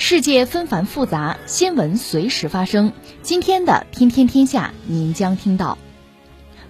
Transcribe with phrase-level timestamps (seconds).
[0.00, 2.92] 世界纷繁复杂，新闻随时发生。
[3.22, 5.76] 今天的《天天天下》，您将听到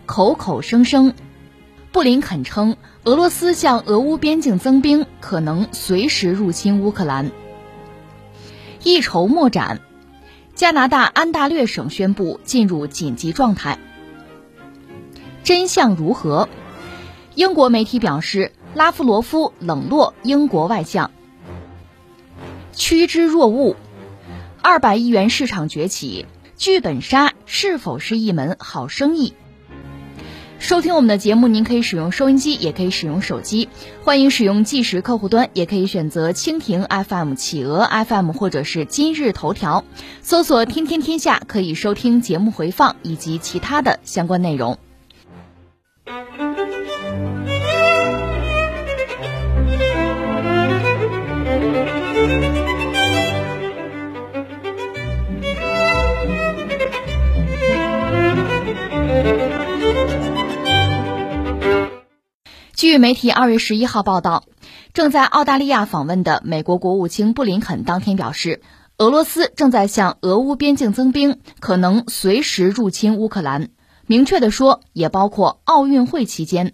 [0.07, 1.13] 口口声声，
[1.93, 7.31] 布林肯称俄罗斯向俄乌边境增兵，可能随时入侵乌克兰。
[8.83, 9.83] 一筹莫展。
[10.55, 13.79] 加拿大安大略省宣布进入紧急状态。
[15.45, 16.49] 真相如何？
[17.35, 21.13] 英国媒体表示，拉夫罗夫冷落英国外相。
[22.79, 23.75] 趋之若鹜，
[24.63, 26.27] 二百亿元市场崛起，
[26.57, 29.35] 剧本杀是否是一门好生意？
[30.61, 33.69] 收听我们的节目，您可以使用收音机，也可以使用手机。
[34.05, 39.85] 欢迎使用即时客户端，也可以选择蜻蜓 FM、企鹅 FM 或者是今日头条，
[40.23, 44.79] 搜索“天天天下”可以收听节目回放以及其他的相关内容。
[62.91, 64.45] 据媒体二月十一号报道，
[64.95, 68.63] 正在澳大利亚访问的美国国务卿布林肯当天表示，
[68.97, 73.69] 俄罗斯正在向俄乌边境增兵，可能随时入侵乌克兰。
[74.07, 76.73] 明确的说，也包括奥运会期间。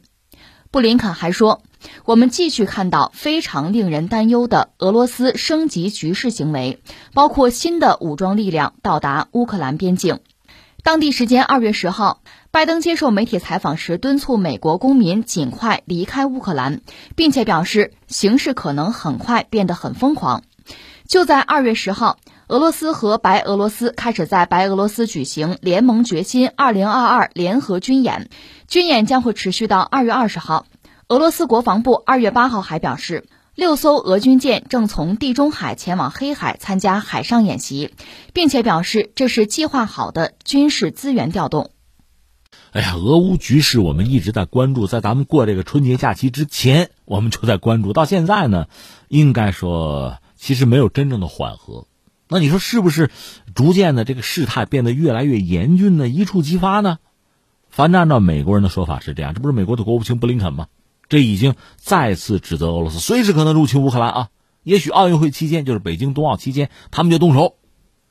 [0.70, 1.62] 布林肯还说，
[2.04, 6.80] 我们继续看到非常令人担忧的俄罗斯升级局势行为，
[7.12, 10.20] 包括新的武装力量到达乌克兰边境。
[10.84, 12.20] 当地时间二月十号。
[12.50, 16.82] 拜登接受媒体采访时，敦促美国公民尽快离开乌克兰，
[17.16, 20.42] 并且表示形势可能很快变得很疯狂。
[21.08, 22.18] 就在二月十号，
[22.48, 28.28] 俄罗斯和白俄罗斯开始在白俄罗斯举行联盟决心二零二二联合军演，
[28.68, 30.66] 军演将会持续到二月二十号。
[31.08, 37.94] 俄罗斯国防部二月八号还表示，六艘俄军舰正从地中海前往黑海参加海上演习，
[38.32, 41.70] 并且表示这是计划好的军事资源调动。
[42.72, 47.92] 哎呀，俄乌局势我们一直在关注，在咱们过这个春节假期之前，我们就在关注。
[47.92, 48.66] 到现在呢，
[49.06, 51.86] 应该说其实没有真正的缓和。
[52.28, 53.12] 那你说是不是
[53.54, 56.08] 逐渐的这个事态变得越来越严峻呢？
[56.08, 56.98] 一触即发呢？
[57.70, 60.66] 反正按照美国人的说法是这样，这不是美国的国务卿布林肯吗？
[61.08, 64.28] 这已经再次指责俄罗斯随时可能入侵乌克兰啊！
[64.62, 67.56] 也许奥运会期间，就是北京冬奥期间，他们就动手。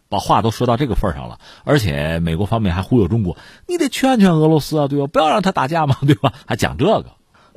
[0.10, 3.36] 把话都说到这个份上了，而且美国方面还忽悠中国，
[3.68, 5.08] 你得劝劝俄罗斯啊，对吧？
[5.08, 6.34] 不要让他打架嘛，对吧？
[6.46, 7.06] 还讲这个。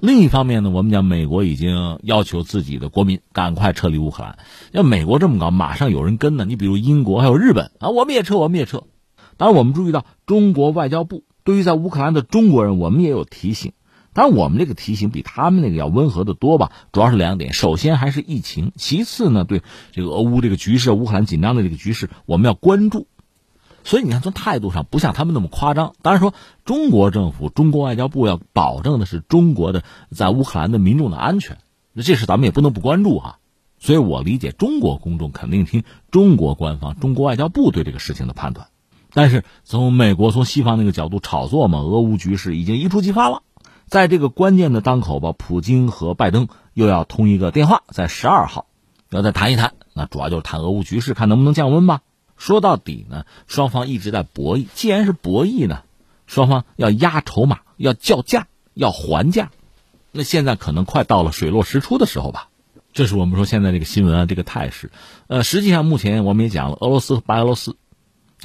[0.01, 4.39] 另一方面呢，我们讲美国已经要求自己的国民赶快撤离乌克兰。
[4.73, 6.47] 要美国这么搞，马上有人跟呢。
[6.47, 8.85] 你比如英国还有日本啊，我们也撤，我们也撤。
[9.37, 13.75] 当然，我们注意到中国外交部对于在乌克兰的中国人，我们也有提醒。
[14.17, 16.73] 当然，我们这个提醒比他们那个要温和的多吧。
[16.91, 19.61] 主要是两点：首先还是疫情；其次呢，对
[19.93, 23.09] 这个俄乌这个局势、乌克兰紧张的这个局势，我们要关注。
[23.85, 25.93] 所以你看，从态度上不像他们那么夸张。
[26.01, 26.33] 当然说，
[26.65, 31.59] 中国政府、中国外交部要保证的是中国的在乌克兰的民众的安全，
[31.93, 33.39] 那这事咱们也不能不关注哈。
[33.79, 38.69] 所以我理解，中国公众肯定听中国官方、中国外交部对这个事情的判断。
[39.13, 43.43] 但是从美国、从西方那个角度炒作嘛，俄乌局势已经一触即发了。
[43.87, 48.67] 在这个关键的当口吧，普京和拜登又要通一个电话，在十二号
[49.11, 52.01] 要再谈一谈，那主要就是谈俄乌局势，看能不能降温吧。
[52.37, 54.67] 说到底呢，双方一直在博弈。
[54.75, 55.83] 既然是博弈呢，
[56.27, 59.51] 双方要压筹码，要叫价，要还价。
[60.11, 62.49] 那现在可能快到了水落石出的时候吧。
[62.93, 64.91] 这是我们说现在这个新闻啊，这个态势。
[65.29, 67.77] 呃，实际上目前我们也讲了，俄罗斯和白俄罗斯。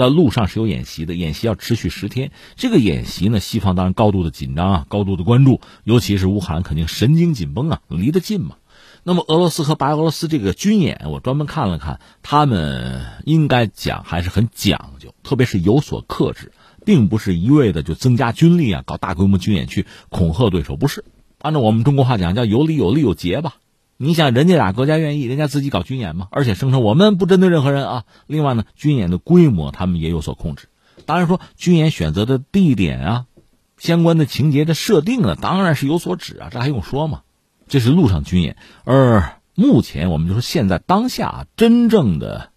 [0.01, 2.31] 在路上是有演习的，演习要持续十天。
[2.55, 8.55] 这个演习呢，西方当然高度的紧张啊，高度的关注，尤其是乌克兰肯定神经紧绷啊，离得近嘛。
[9.03, 16.51] 那么俄罗斯和白俄罗斯这个军演，我专门看了看，他们应该讲还是很讲究，特别是有所克制，
[16.83, 21.05] 并不是一味的就增加军力啊，搞大规模军演去恐吓对手，不是。
[21.37, 23.57] 按照我们中国话讲，叫有理有利有节吧。
[24.03, 28.03] 你想，人家俩国家愿意，人家自己搞军演嘛，而且声称我们不针对任何人啊。
[28.25, 30.69] 另外呢，军演的规模他们也有所控制。
[31.05, 33.25] 当然说，军演选择的地点啊，
[33.77, 37.21] 相关的情节的设定呢，当然是有所指啊，这还用说吗？
[37.67, 42.49] 这是陆上军演，而目前我们就说现在当下真正的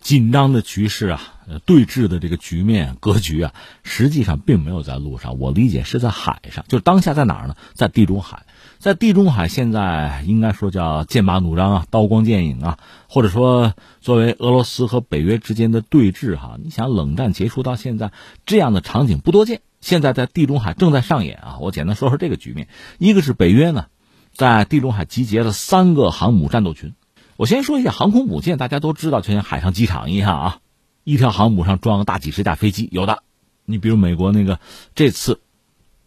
[0.00, 1.20] 紧张的局势啊，
[1.66, 7.56] 对峙的这个局面格局啊，实际上并没有在路上，我理解是在海上，就是当下在哪儿呢？
[7.74, 8.46] 在地中海，
[8.80, 12.78] 在地中海现在应该说叫剑拔弩张啊，刀光剑影啊，
[13.10, 18.10] 或者说作为俄罗斯和北约之间的对峙哈，你想冷战结束到现在
[18.46, 21.58] 这样的场景不多见，现在在地中海正在上演啊。
[21.60, 23.88] 我简单说说这个局面，一个是北约呢，
[24.32, 26.94] 在地中海集结了三个航母战斗群。
[27.36, 30.58] 我先说一下航空母舰，大家都知道，就像海上机场一样啊，
[31.04, 33.22] 一条航母上装个大几十架飞机，有的。
[33.66, 34.58] 你比如美国那个
[34.94, 35.42] 这次，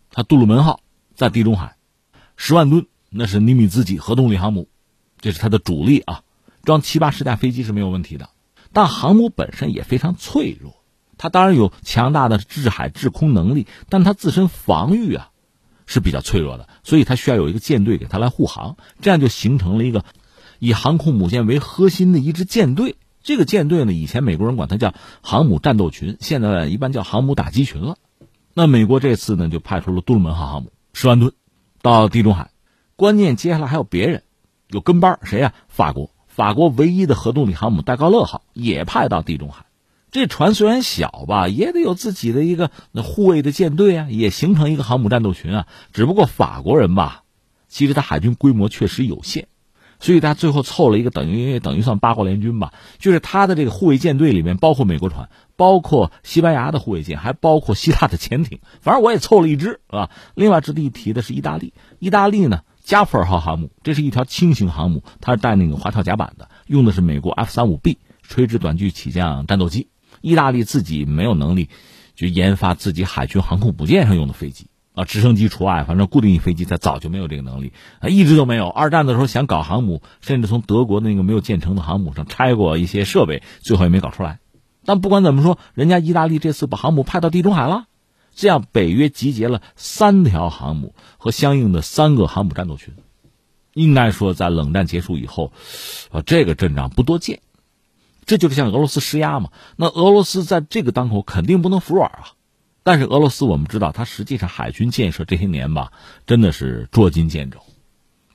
[0.09, 0.79] 它杜鲁门号
[1.13, 1.75] 在地中海，
[2.35, 4.67] 十万吨，那是尼米兹级核动力航母，
[5.19, 6.23] 这是它的主力啊，
[6.63, 8.29] 装七八十架飞机是没有问题的。
[8.71, 10.83] 但航母本身也非常脆弱，
[11.17, 15.29] 它当然有强大的制海制空能力，但它自身防御啊
[15.85, 20.03] 是比较脆弱的，所以它需要有一个舰队给它来护航，这样就形成了一个。
[20.59, 27.97] 以航空母舰为核心的一支舰队，这个舰队呢，以前美国人管它叫航母战斗群，现在一般叫航母打击群了。
[28.53, 31.33] 那美国这次呢，就派出了杜鲁门号航母十万吨
[31.83, 32.49] 到地中海，
[32.95, 34.23] 关键接下来还有别人，
[34.69, 35.53] 有跟班谁呀？
[35.67, 39.65] 法国，法国唯一的核动力航母戴高乐号也派到地中海。
[40.09, 42.71] 这船虽然小吧，也得有自己的一个
[43.03, 45.67] 护卫的舰队啊，也形成一个航母战斗群啊。
[45.91, 47.23] 只不过法国人吧，
[47.67, 49.49] 其实他海军规模确实有限。
[50.03, 60.09] 所以他最后凑了一个等于等于算八国联军吧，就是他的这个护卫舰队里面包括美国船，包括西班牙的护卫舰，还包括希腊的潜艇，反正我也凑了一支，是吧？
[60.35, 69.87] 另外值得一提的是意大利，意大利呢加普尔号航母，这是一条轻型航母，它是带那个滑跳甲板的，用的是美国 F 三五 B 垂直短距起降战斗机。
[70.19, 71.69] 意大利自己没有能力，
[72.17, 74.67] 去研发自己海军航空母舰上用的飞机。
[74.93, 78.69] 啊，直升机除外，反正固定翼飞机它早就没有这个能力啊，一直都没有。
[78.69, 84.39] 二战的时候想搞航母，甚至从德国那个没有建成的航母上拆过一些设备，最后也没搞出来。
[84.85, 87.85] 但不管怎么说，人家意大利这次把航母派到地中海了，
[88.35, 92.93] 这样北约集结了三条航母和相应的三个航母战斗群，
[93.73, 95.53] 应该说在冷战结束以后，
[96.11, 97.39] 啊，这个阵仗不多见。
[98.25, 99.49] 这就是向俄罗斯施压嘛。
[99.75, 102.23] 那俄罗斯在这个当口肯定不能服软啊。
[102.83, 105.93] 但是俄罗斯，我们知道，它实际上海军建设这些年吧，
[106.27, 107.59] 真的是捉襟见肘。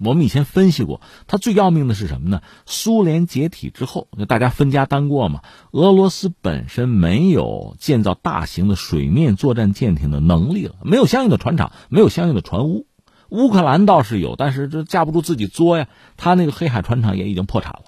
[0.00, 2.40] 我们以前分析过，它最要命的是什么呢？
[2.66, 5.42] 苏联解体之后，就大家分家单过嘛。
[5.72, 12.86] 俄罗斯本身没有建造大型的水面作战舰艇的能力了，没有相应的船厂，没有相应的船坞。
[13.28, 15.88] 乌克兰倒是有，但是这架不住自己作呀。
[16.16, 17.86] 他那个黑海船厂也已经破产了，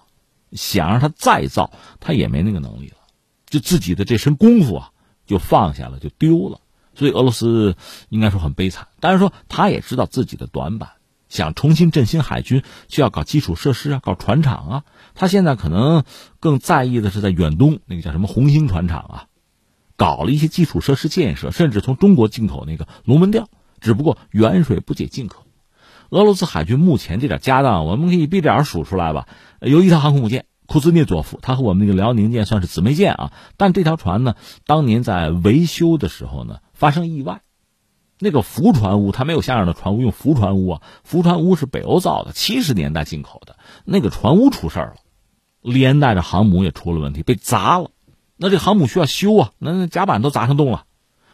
[0.52, 1.70] 想让他再造，
[2.00, 2.96] 他也没那个能力了。
[3.48, 4.90] 就自己的这身功夫啊。
[5.30, 6.58] 就放下了，就丢了，
[6.96, 7.76] 所以俄罗斯
[8.08, 8.88] 应该说很悲惨。
[8.98, 10.90] 但是说他也知道自己的短板，
[11.28, 14.84] 想重新振兴海军，就要搞基础设施啊，搞船厂啊。
[15.14, 16.02] 他现在可能
[16.40, 19.26] 更在意的是在远东那个叫什么红星船厂啊，
[19.96, 23.48] 搞了一些基础设施建设，甚至从中国进口那个龙门吊。
[23.78, 25.44] 只不过远水不解近渴，
[26.08, 29.28] 俄罗斯海军目前这点家当，我们可以闭着眼数出来吧。
[29.60, 30.46] 有一条航空母舰。
[30.70, 34.36] 库兹涅佐夫，他和我们那个辽宁舰算是姊妹舰啊，但这条船呢，
[34.66, 37.40] 当年在维修的时候呢，发生意外，
[38.20, 44.94] 那个浮船坞它没有像样的船坞，用浮船坞啊，浮船坞是北欧造的，七十年代进口的，那个船坞出事了，
[45.60, 47.90] 连带着航母也出了问题，被砸了，
[48.36, 50.84] 那这航母需要修啊，那甲板都砸成洞了，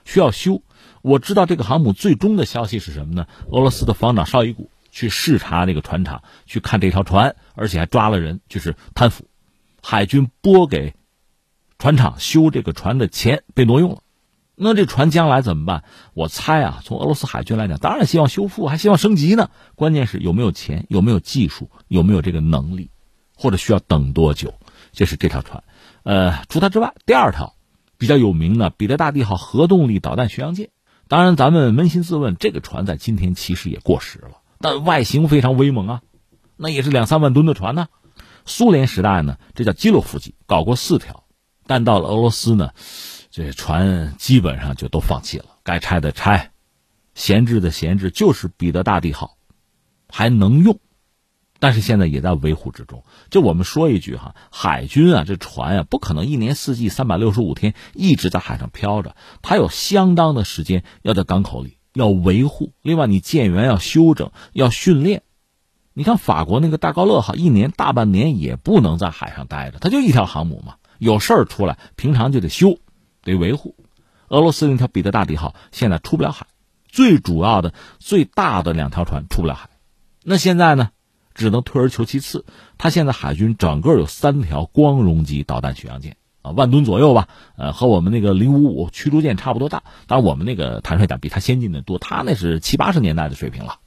[0.06, 0.62] 需要修。
[1.02, 3.26] 我知道这个航母最终的消息是什么呢？
[3.50, 4.70] 俄罗斯的防长绍伊古。
[4.96, 9.28] 去视察那个船厂，去看这条船，而且还抓了人，就是贪腐。
[9.82, 10.94] 海军拨给
[11.78, 13.98] 船厂修这个船的钱被挪用了，
[14.54, 15.84] 那这船将来怎么办？
[16.14, 19.50] 我猜啊，从俄罗斯海军来讲，当然希望修复，还希望升级呢。
[19.74, 22.90] 关键是有没有钱，有没有技术，有没有这个能力，
[23.36, 24.54] 或者需要等多久？
[24.92, 25.62] 这是这条船。
[26.04, 27.54] 呃，除它之外，第二条
[27.98, 30.70] 比较有名的彼得大帝号核动力导弹巡洋舰。
[31.06, 34.38] 当然，咱们扪心自问，这个船在今天其实也过时了。
[34.60, 36.02] 但外形非常威猛啊，
[36.56, 37.88] 那也是两三万吨的船呢。
[38.44, 41.24] 苏联时代呢，这叫基洛夫级，搞过四条，
[41.66, 42.70] 但到了俄罗斯呢，
[43.30, 46.52] 这船基本上就都放弃了，该拆的拆，
[47.14, 49.36] 闲置的闲置，就是彼得大帝号
[50.08, 50.78] 还能用，
[51.58, 53.02] 但是现在也在维护之中。
[53.30, 61.75] 就我们说一句哈，海军啊，这船啊，不可能一年四季三百六十五天一直在海上漂着，它有相当的时间要在港口里。
[61.96, 65.22] 要维护，另外你舰员要修整，要训练。
[65.94, 72.78] 你看法国那个大高乐号，一年大半年也不能在海上待着，它就一条航母嘛，有事儿出来，平常就得修，
[73.22, 73.74] 得维护。
[74.28, 76.46] 俄罗斯那条彼得大帝号现在出不了海，
[76.86, 79.70] 最主要的、最大的两条船出不了海，
[80.22, 80.90] 那现在呢，
[81.34, 82.44] 只能退而求其次。
[82.76, 86.18] 它现在海军整个有三条光荣级导弹巡洋舰，
[86.52, 89.82] 万吨左右吧，呃，和我们那个零五五驱逐舰差不多大。
[90.06, 93.78] 当然，我们那个坦率讲比它先进的多，它那是七八十年代的水平了，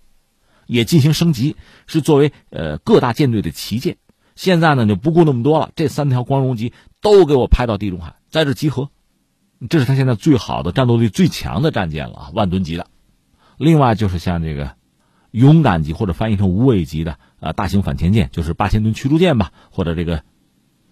[0.65, 1.55] 也进行升级，
[1.87, 3.97] 是作为呃各大舰队的旗舰。
[4.35, 8.89] 现在呢就不顾那么多了，这三条光荣级都给我派到地中海，在这集合。
[9.69, 12.87] 这是他现在最好的战斗力最强的战舰了，万吨级的。
[13.57, 14.75] 另外就是像这个
[15.31, 20.23] 勇敢级或者翻译成无畏级的啊大型反潜舰，就是八千吨驱逐舰吧，或者这个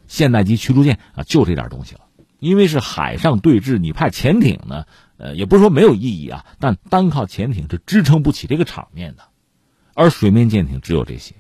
[0.07, 2.01] 现代级驱逐舰啊，就这点东西了。
[2.39, 4.85] 因为是海上对峙，你派潜艇呢，
[5.17, 9.23] 呃，也不是说没有意义啊，但单靠潜艇是支撑不起这个场面的，
[9.93, 11.35] 而水面舰艇只有这些。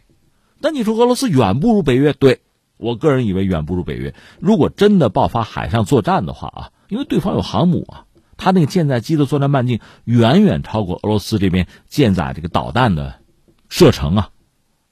[0.59, 2.13] 那你说俄罗斯远不如北约？
[2.13, 2.41] 对
[2.77, 4.13] 我个人以为远不如北约。
[4.39, 6.71] 如果真的爆发海上作战的话啊。
[6.89, 8.05] 因为对方有航母啊，
[8.37, 13.19] 他那个舰载机的作战半径远远超过俄罗斯这边舰载这个导弹的
[13.67, 14.29] 射程啊，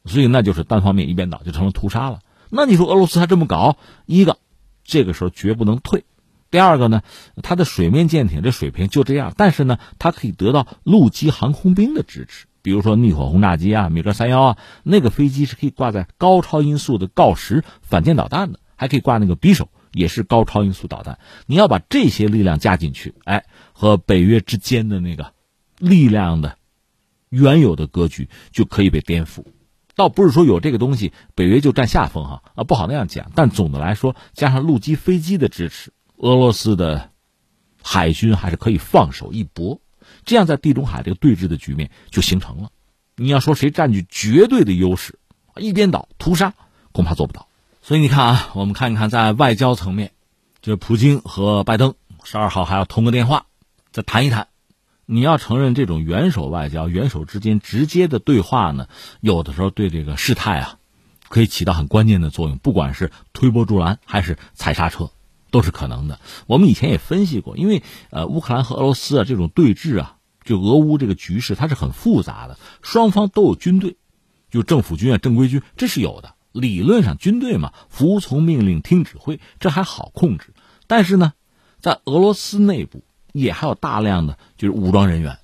[0.04, 2.20] 所以那就是单方面一边倒就成了屠杀了。
[2.56, 4.38] 那你说俄罗斯还这么搞，一个
[4.84, 6.02] 这个时候绝不能退；
[6.50, 7.02] 第二个呢，
[7.44, 19.70] 他的水面舰艇这水平就这样，但是呢，它可以得到陆基航空兵的支持，比如说逆火轰炸机啊、米格三幺啊，那个飞机是可以挂在高超音速的锆石反舰导弹的，还可以挂那个匕首。
[19.92, 25.32] 也是高超音速导弹，你要把这些力量加进去，哎，和北约之间的那个
[25.78, 26.58] 力量的
[27.30, 29.46] 原有的格局就可以被颠覆。
[29.96, 33.32] 倒不是说有这个东西，北约就占下风哈啊，不好那样讲。
[33.34, 37.12] 但总的来说，加上陆基飞机的支持，俄罗斯的
[37.82, 39.80] 海军还是可以放手一搏。
[40.26, 42.70] 这样在地中海这个对峙的局面就形成了。
[43.16, 45.18] 你要说谁占据绝对的优势，
[45.56, 46.54] 一边倒屠杀，
[46.92, 47.48] 恐怕做不到。
[47.82, 50.12] 所以你看啊，我们看一看在外交层面，
[50.62, 53.46] 就是普京和拜登十二号还要通个电话，
[53.92, 54.48] 再谈一谈。
[55.08, 58.88] 你要承认这种元首外交、元首之间直接的对话呢，
[59.22, 60.80] 有的时候对这个事态啊，
[61.30, 62.58] 可以起到很关键的作用。
[62.58, 65.12] 不管是推波助澜还是踩刹车，
[65.52, 66.20] 都是可能的。
[66.48, 73.98] 我们以前也分析过，因为呃，乌克兰和俄罗斯啊这种对峙啊，就俄乌这个局势它是很复杂的，双方都有军队，
[74.50, 76.34] 就政府军啊、正规军，这是有的。
[76.52, 80.54] 理论上，军队嘛，服从命令、听指挥，这还好控制。
[80.88, 81.34] 但是呢，
[81.80, 83.04] 在俄罗斯内部
[83.36, 85.40] 也还有大量的就是武装人员，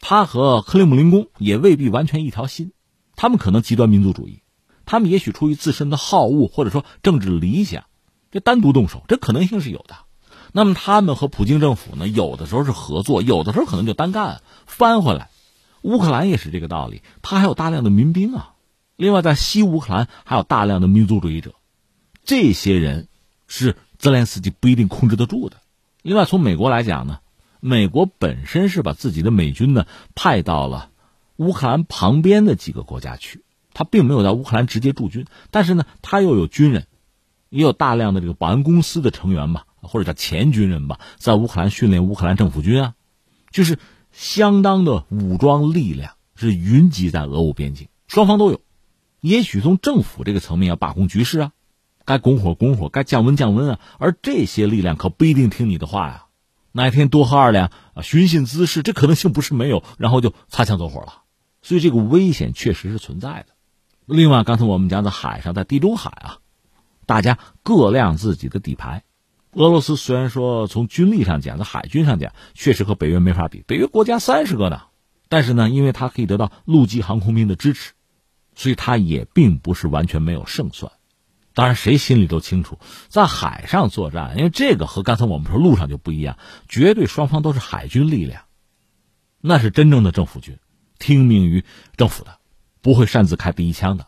[0.00, 2.72] 他和克里姆林宫也未必完全一条心。
[3.16, 4.42] 他们可能极端民族主义，
[4.84, 7.84] 他们也许出于自身的好恶或者说政治理想，
[8.30, 9.96] 这单独动手，这可能性是有的。
[10.52, 15.30] 那么他们和普京政府呢，有的时候是合作，有的时候可能就单干，翻回来。
[15.82, 18.54] 乌克兰也是这个道理，他还有大量的民兵啊。
[18.94, 21.54] 另外，在西乌克兰还有大量的民族主义者，
[22.24, 23.08] 这些人
[23.48, 25.56] 是泽连斯基不一定控制得住的。
[26.06, 27.18] 另外，从美国来讲呢，
[27.58, 30.90] 美国本身是把自己的美军呢派到了
[31.34, 33.42] 乌克兰旁边的几个国家去，
[33.74, 36.86] 他并没有在乌克兰直接驻军，但是呢，他又有军人，
[37.48, 42.94] 也有大量的这个保安公司的成员吧，或者叫前军人吧，在乌克兰训练乌克兰政府军啊，
[43.50, 43.76] 就是
[44.12, 48.60] 相当的武装力量是云集在俄乌边境，双方都有。
[49.20, 51.52] 也许从政府这个层面要把控局势啊，
[52.06, 53.80] 该拱火拱火，该降温降温啊。
[53.98, 56.26] 而这些力量可不一定听你的话呀。
[56.72, 61.22] 哪天多喝二两啊，寻衅滋事，这可能性不是没有，然后就擦枪走火了。
[61.60, 63.46] 所以这个危险确实是存在的。
[64.06, 66.38] 另外，刚才我们讲的海上，在地中海啊，
[67.04, 69.02] 大家各亮自己的底牌。
[69.52, 74.82] 俄罗斯虽然说从军力上讲，在海军上讲，确实和北约没法比，北约国家三十个呢，
[75.28, 77.92] 但是呢，因为它可以得到陆基航空兵的支持。
[78.58, 80.90] 所以他也并不是完全没有胜算，
[81.56, 86.36] 当然谁心里都清楚，在海上作战，因为这个和刚才我们说路上就不一样，
[86.68, 88.42] 绝对双方都是海军力量，
[89.40, 90.58] 那是真正的政府军，
[90.98, 91.64] 听命于
[91.96, 92.38] 政府的，
[92.82, 94.06] 不会擅自开第一枪的，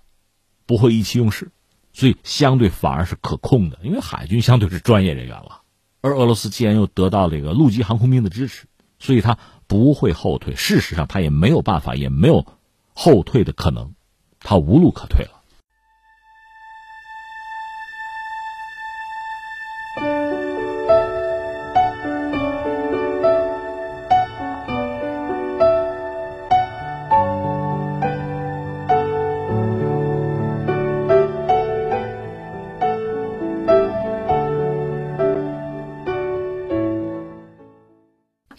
[0.66, 1.50] 不会意气用事，
[1.94, 5.62] 所以相对反而是可控的，因为海军相对是专业人员了，
[6.02, 8.66] 而俄罗斯既然又得到了这个陆基航空兵的支持，
[8.98, 12.44] 所以他不会后退，事实上他也没有办法，也没有
[12.92, 13.94] 后退的可能。
[14.38, 15.37] 他无路可退了。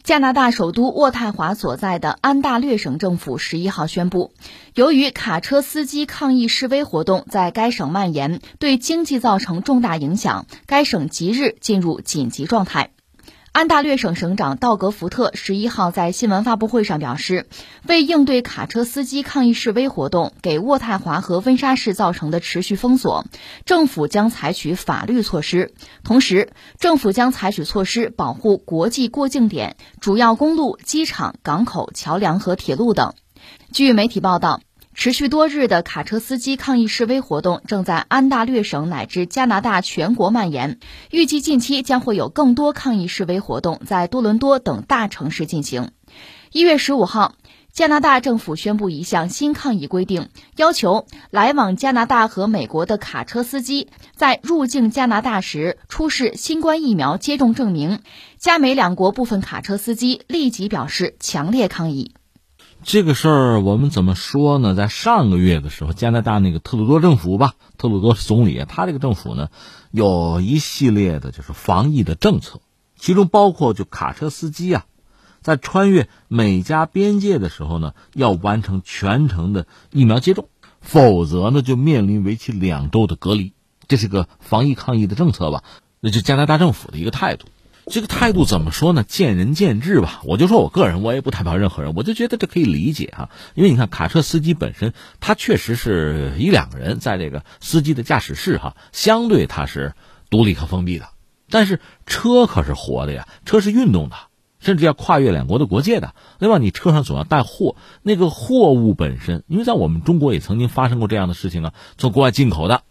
[0.09, 4.31] 加拿大首都渥太华所在的安大略省政府十一号宣布，
[4.73, 12.89] 由于卡车司机抗议示威活动在该省蔓延，对经济造成重大影响，该省即日进入紧急状态。
[13.59, 17.45] 安大略省省长道格福特十一号在新闻发布会上表示，
[17.85, 23.25] 为应对卡车司机抗议示威活动给渥太华和温莎市造成的持续封锁，
[23.65, 25.73] 政府将采取法律措施。
[26.05, 33.13] 同时，政府将采取措施保护国际过境点、主要公路、机场、港口、桥梁和铁路等。
[33.73, 34.61] 据媒体报道。
[34.99, 40.77] 持续多日的卡车司机抗议示威活动正在安大略省乃至加拿大全国蔓延，
[41.09, 45.91] 预计近期将会有更多抗议示威活动在多伦多等大城市进行。
[46.51, 47.35] 一月十五号，
[47.71, 50.27] 加拿大政府宣布一项新抗议规定，
[50.57, 53.87] 要求来往加拿大和美国的卡车司机
[54.17, 58.01] 在入境加拿大时出示新冠疫苗接种证明。
[58.37, 62.11] 加美两国部分卡车司机立即表示强烈抗议。
[62.81, 64.73] 这个事儿我们怎么说呢？
[64.73, 69.49] 在上个月的时候，加拿大那个特鲁多政府吧，特鲁多总理，他这个政府呢，
[69.91, 72.61] 有一系列的就是防疫的政策，
[72.97, 74.85] 其中包括就卡车司机啊，
[75.41, 80.47] 在穿越美加边界的时候呢，要完成全程的疫苗接种，
[80.79, 83.53] 否则呢就面临为期两周的隔离。
[83.87, 85.63] 这是个防疫抗疫的政策吧？
[85.99, 87.45] 那就加拿大政府的一个态度。
[87.89, 89.03] 这个态度怎么说呢？
[89.03, 90.21] 见仁见智吧。
[90.23, 93.31] 我就说我个人，我也不代表任何人，我就觉得这可以理解哈。
[93.55, 99.95] 因为你看，卡车司机本身他确实是一两个人在这个司机的驾驶室哈，相对他是
[100.29, 101.09] 独立和封闭的。
[101.49, 104.15] 但是车可是活的呀，车是运动的，
[104.59, 106.13] 甚至要跨越两国的国界的。
[106.37, 112.83] 另外，你车上总要带货，那个货物本身，因为在我们中国也曾经发生过这样的事情啊，从国外进口的，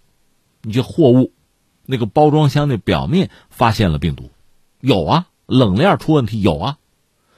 [0.63, 1.33] 你这货物
[1.87, 4.31] 那个包装箱的表面发现了病毒。
[4.81, 6.79] 有啊，冷链出问题有啊，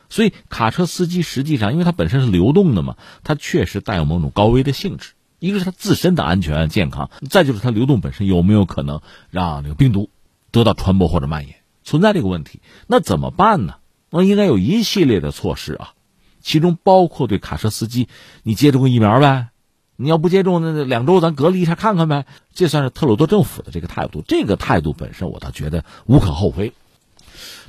[0.08, 5.12] 所以卡车司机实际上，因为它本身是流动的嘛，它确实带有某种高危的性质。
[5.38, 10.10] 一个是它自身的安全健康，再就是它流动本身有没有可能让这个病毒
[10.50, 12.60] 得到传播或者蔓延，存在这个问题。
[12.86, 13.76] 那怎么办呢？
[14.10, 15.94] 那应该有一系列的措施啊，
[16.42, 18.08] 其中包括对卡车司机，
[18.42, 19.48] 你接种个疫苗呗？
[19.96, 22.26] 你要不接种，那两周咱隔离一下看看呗。
[22.52, 26.72] 这算是特鲁多政府的这个态度，这个态度本身我倒觉得无可厚非。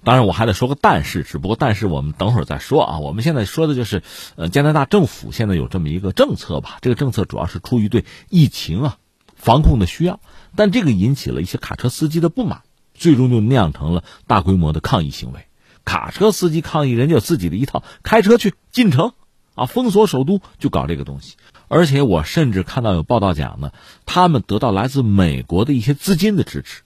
[0.03, 2.97] 当然，我还得说个但是，只不过但是我们等会儿再说啊。
[2.97, 4.01] 我们现在说的就是，
[4.35, 6.79] 呃，加拿大政府现在有这么一个政策吧。
[6.81, 8.97] 这个政策主要是出于对疫情啊
[9.35, 10.19] 防控的需要，
[10.55, 12.61] 但这个引起了一些卡车司机的不满，
[12.95, 15.45] 最终就酿成了大规模的抗议行为。
[15.85, 19.13] 卡车司机抗议，人家有自己的一套，开车去进城
[19.53, 21.35] 啊，封锁首都，就搞这个东西。
[21.67, 23.71] 而且我甚至看到有报道讲呢，
[24.07, 26.81] 他们得到来自美国的一些资金的支持。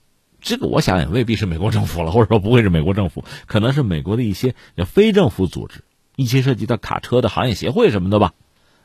[0.45, 4.53] 这个我想也未必是美国政府了， 或者说不会是美国政府，可能是美国的一些
[4.86, 5.84] 非政府组织，
[6.15, 8.34] 一些涉及到卡车的行业协会什么的吧，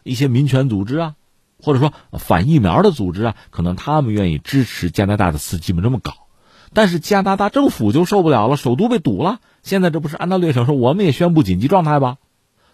[0.03, 1.15] 一些民权组织啊，
[1.63, 6.15] 或者说反疫苗的组织啊，可能他们愿意支持加拿大的司机们这么搞，
[6.73, 12.17] 但是加拿大政府就受不了了，首都被堵了，现在这不是安大略省说我们也宣布紧急状态吧？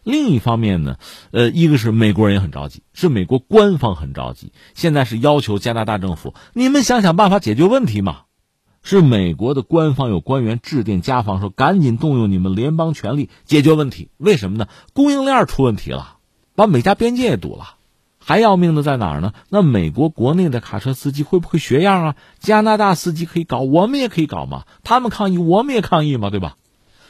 [0.05, 0.99] 另一方面呢，
[1.33, 8.20] 呃，一个是美国人也很着急，是美国官方很着急，现在是要求加拿大政府，你们想想办法解决问题嘛。
[8.88, 14.11] 是美国的官方有官员致电加方说：“赶紧动用你们联邦权力解决问题。
[14.16, 14.68] 为什么呢？
[14.92, 16.18] 供应链出问题了，
[16.55, 17.75] 把美加边界也堵了。
[18.20, 19.33] 还要命的在哪儿呢？
[19.49, 22.16] 那美国国内的卡车司机会不会学样啊？
[22.38, 24.66] 加拿大司机可以搞，我们也可以搞嘛。
[24.85, 26.57] 他们抗议，我们也抗议嘛，对吧？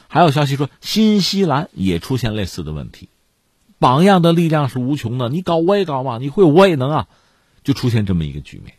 [0.07, 3.07] 还有消息说，新西兰也出现类似的问题。
[3.77, 7.07] 榜样的力量是无穷的，你搞我也搞嘛，你会我也能啊，
[7.63, 8.73] 就出现这么一个局面。”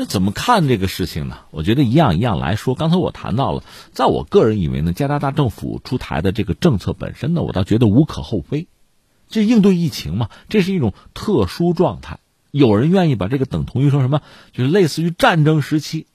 [0.00, 1.38] 那怎么看这个事情呢？
[1.50, 2.76] 我觉得一样一样来说。
[2.76, 8.68] 刚才我谈到了，在我个人以为呢，加拿大政府出台的这个政策本身呢，我倒觉得无可厚非。
[9.28, 12.20] 这应对疫情嘛，这是一种特殊状态。
[12.52, 16.06] 有人愿意把这个等同于说什么，就是类似于战争时期。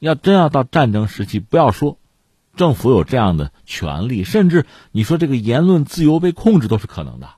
[0.00, 1.96] 要真要到战争时期，不要说
[2.56, 7.30] 政府有这样的权利，甚至你说这个言论自由被控制都是可能的。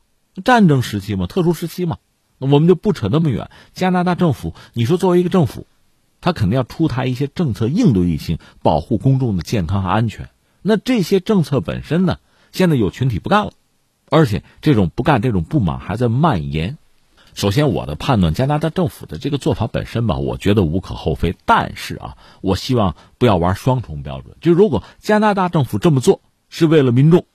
[0.45, 1.99] 战争时期嘛，特殊时期嘛，
[2.39, 3.51] 我们就不扯那么远。
[3.73, 5.65] 加拿大政府，你说作为一个政府。
[6.23, 10.31] 他肯定要出台一些政策应对疫情，保护公众的健康和安全。
[10.63, 12.17] 那这些政策本身呢，
[12.53, 13.53] 现在有群体不干了，
[14.09, 16.79] 而且这种不干、这种不满还在蔓延。
[17.35, 21.35] 首先，我的判断，加拿大政府的这个做法本身吧，我觉得无可厚非。
[21.45, 24.37] 但是啊，我希望不要玩双重标准。
[24.41, 27.27] 就如果加拿大政府这么做是为了民众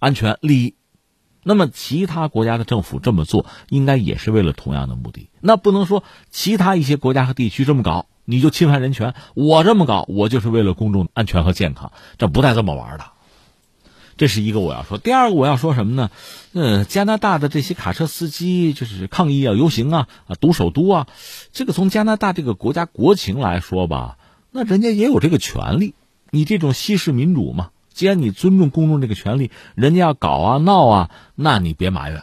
[0.00, 0.74] 安全利益，
[1.44, 5.30] 那么其他国家的政府这么做应该也是为了同样的目的。
[5.40, 8.06] 那不能说其他一些国家和地区这么搞。
[8.24, 13.04] 你就侵犯人权，我这么搞，我就是为了公众安全和健康，这不带这么玩的。
[14.16, 16.10] 这是一个我要说，第二个我要说什么呢？
[16.52, 21.08] 呃，加拿大的这些卡车司机就是抗议啊、游行啊、啊堵首都啊，
[21.52, 24.16] 这个从加拿大这个国家国情来说吧，
[24.52, 25.94] 那人家也有这个权利。
[26.30, 32.22] 你这种西式民主嘛，既然你尊重公众这个权利，人家要搞啊闹啊，那你别埋怨，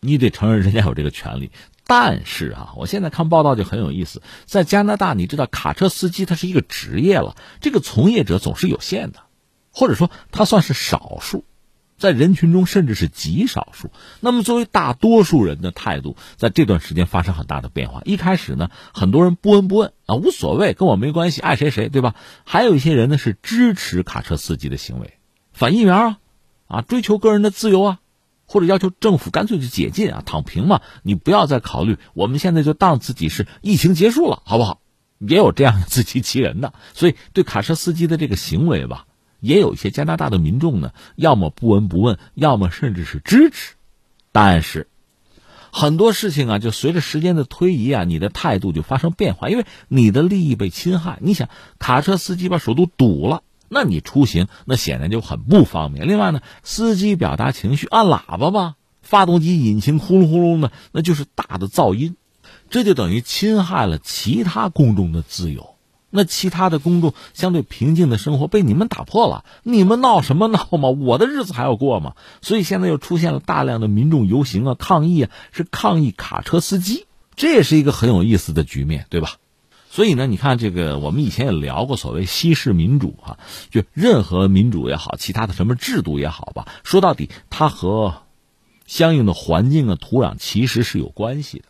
[0.00, 1.50] 你得承认人家有这个权利。
[1.86, 9.20] 但是啊，我现在看报道就很有意思，在加拿大，你知道卡车司机他是一个职业了，这个从业者总是有限的，
[9.70, 11.44] 或者说他算是少数。
[11.98, 13.92] 在人群中，甚至是极少数。
[14.18, 18.02] 那么，作为大多数人的态度，在这段时间发生很大的变化。
[18.04, 22.16] 一开始呢，很多人不闻不问啊，无所谓，跟我没关系，爱谁谁，对吧？
[22.42, 25.14] 还有一些人呢，是支持卡车司机的行为，
[25.52, 26.18] 反疫苗啊，
[26.66, 28.00] 啊，追求个人的自由啊，
[28.52, 34.82] 或者要求政府干脆就解禁啊，躺平嘛，你不要再考虑，我们现在就当自己是疫情结束了，好不好？
[35.18, 39.06] 也有这样自欺欺人的， 所以对卡车司机的这个行为吧。
[39.40, 43.74] 也有一些加拿大的民众呢，要么不闻不问，要么甚至是支持。
[44.32, 44.86] 但是，
[45.72, 51.18] 很多事情啊，就随着时间的推移啊，你的态度就发生变化，因为你的利益被侵害。
[51.22, 56.06] 你想，卡车司机把首都堵了，那你出行那显然就很不方便。
[56.06, 62.16] 另外呢，司机表达情绪按喇叭吧，发动机引擎呼噜呼噜的，那就是大的噪音，
[62.68, 65.70] 这就等于侵害了其他公众的自由。
[66.14, 70.90] 那其他的公众相对平静的生活被你们打破了，你们闹什么闹嘛？
[70.90, 72.12] 我的日子还要过嘛？
[72.42, 79.36] 所以现在又出现了大量的民众游行啊、抗议啊，是抗议卡车司机，这也是一个很有意思的局面，对吧？
[79.92, 88.22] 所以呢，你看这个，我们以前也聊过所谓西式民主啊，就任何民主也好，其他的什么制度也好吧，说到底它和
[88.86, 91.66] 相应的环境啊、土壤其实是有关系的。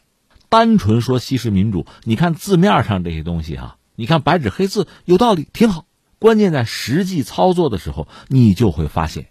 [0.48, 3.76] 单纯说西式民主，你看字面上这些东西哈。
[3.96, 5.84] 你看白纸黑字有道理，挺好。
[6.20, 9.30] 关键在实际操作的时候，你就会发现，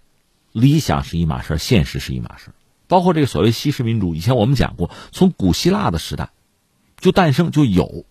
[0.52, 2.50] 理想是一码事现实是一码事
[2.90, 6.32] 包括这个所谓西式民主，以前我们讲过，从古希腊的时代
[7.00, 8.06] 就诞生就有，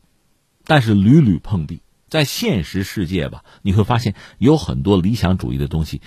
[0.64, 1.82] 但是屡屡碰壁。
[2.08, 6.00] 在现实世界吧，你会发现有很多理想主义的东西，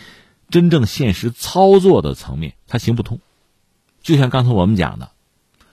[0.49, 3.21] 真正现实操作的层面它行不通。
[4.01, 5.11] 就像刚才我们讲的，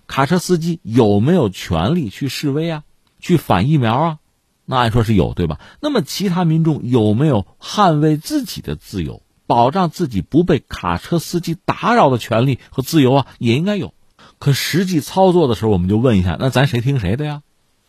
[0.07, 2.85] 卡车司机有没有权利去示威啊，
[3.19, 4.19] 去反疫苗啊？
[4.67, 5.59] 那按说是有，对吧？
[5.81, 13.27] 那么其他民众有没有捍卫自己的自由、保障自己不被卡车司机打扰的权利和自由啊？
[13.41, 13.95] 也应该有。
[14.39, 17.43] 可实际操作的时候，我们就问一下：那咱谁听谁的呀？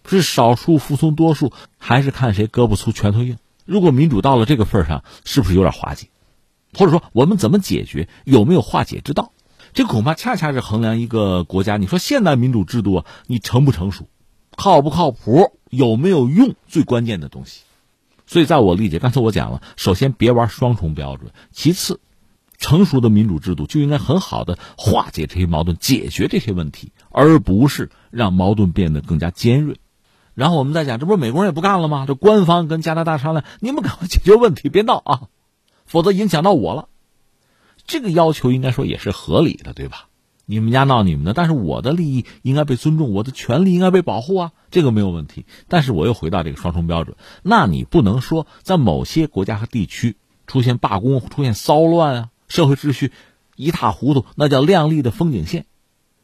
[0.05, 3.37] 是少数服从多数，还是看谁胳膊粗拳头硬？
[3.65, 6.07] 如果民主到了这个份上，是不是有点滑稽？
[6.73, 8.09] 或者说，我们怎么解决？
[8.25, 9.31] 有没有化解之道？
[9.73, 14.07] 这恐怕恰恰是衡量一个国家，你说现代民主制度啊，你成不成熟？
[14.57, 15.57] 靠不靠谱？
[15.69, 16.55] 有没有用？
[16.67, 17.61] 最关键的东西。
[18.25, 21.99] 所以，在我理解，刚才我讲了，首先别玩双重标准；其次，
[22.57, 29.77] 成熟的民主制度就应该很好的化解这些矛盾，解决这些问题，而不是让矛盾变得更加尖锐。
[30.33, 32.05] 然后我们再讲，这不是美国人也不干了吗？
[32.07, 35.21] 这官方跟加拿大商量，你们赶快解决问题，别闹啊，
[35.85, 36.87] 否则影响到我了。
[37.85, 40.07] 这个要求应该说也是合理的，对吧？
[40.45, 45.45] 你们家闹你们的，但是我的利益应该被尊重，我的权利应该被保护啊，这个没有问题。
[45.69, 50.17] 但是我又回到这个双重标准，那你不能说在某些国家和地区
[50.47, 53.11] 出现罢工、出现骚乱啊，社会秩序
[53.55, 55.65] 一塌糊涂，那叫亮丽的风景线。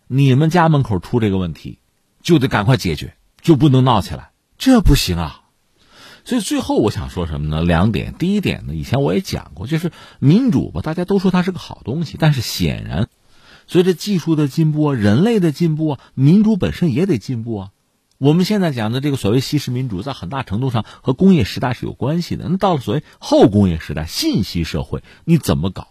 [0.08, 1.80] 你们家门口出这个问题，
[2.22, 3.14] 就得赶快解决，
[3.48, 5.44] 就不能闹起来，这不行啊。
[6.26, 7.64] 所以最后我想说什么呢？
[7.64, 13.08] 两点，第一点呢，以前我也讲过，就是民主吧，大家都说它是个好东西，但是显然。
[13.66, 17.70] 随着技术的进步啊，人类的进步啊，民主本身也得进步啊。
[18.18, 22.50] 我们现在讲的这个所谓西式民主，在很大程度上和工业时代是有关系的。
[22.50, 25.88] 那到了所谓后工业时代，信息社会，你怎么搞？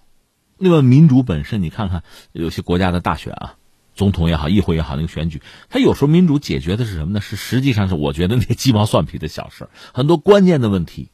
[0.58, 3.54] 那么民主本身，你看看有些国家的大选啊，
[3.96, 7.20] 总统也好，议会也好，那个选举，它有时候民主解决的是什么呢？
[7.20, 11.08] 是实际上是我觉得那鸡毛蒜皮的小事儿很多关键的问题，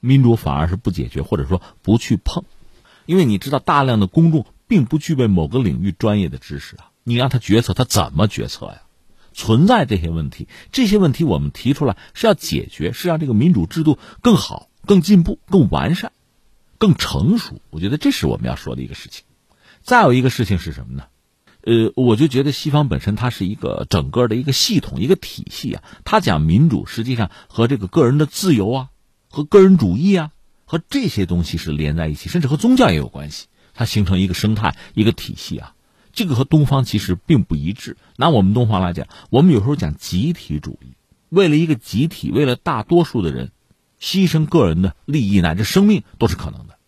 [0.00, 2.44] 民主反而是不解决，或者说不去碰，
[3.06, 4.44] 因为你知道大量的公众。
[4.70, 6.92] 并不具备某个领域专业的知识啊！
[7.02, 8.82] 你让他决策，他怎么决策呀？
[9.32, 16.12] 存在这些问题，这些问题我们提出来是要解决，是让这个民主制度更好、更进步、更完善、
[16.78, 17.60] 更成熟。
[17.70, 19.24] 我觉得这是我们要说的一个事情。
[19.82, 21.02] 再有一个事情是什么呢？
[21.62, 25.82] 呃，我就觉得西方本身它是一个整个的一个系统、一个体系啊。
[26.04, 28.88] 它讲民主，实际上和这个个人的自由啊、
[29.28, 30.30] 和个人主义啊、
[30.64, 33.46] 和这些东西是连在一起，甚至和宗教也有关系。
[33.74, 35.74] 它形成一个生态、一个体系啊，
[36.12, 37.96] 这个和东方其实并不一致。
[38.16, 40.94] 拿我们东方来讲，我们有时候讲集体主义，
[41.28, 43.52] 为了一个集体，为了大多数的人，
[44.00, 46.78] 牺牲个人的利益乃至生命都是可能的。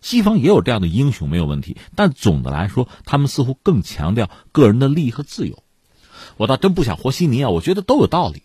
[0.00, 1.76] 西方也有这样的英雄，没有问题。
[1.94, 5.62] 但总的来说，他们似乎更强调个人的利益和自由。
[6.36, 8.42] 我倒真不想和稀泥啊，我觉得都有道理，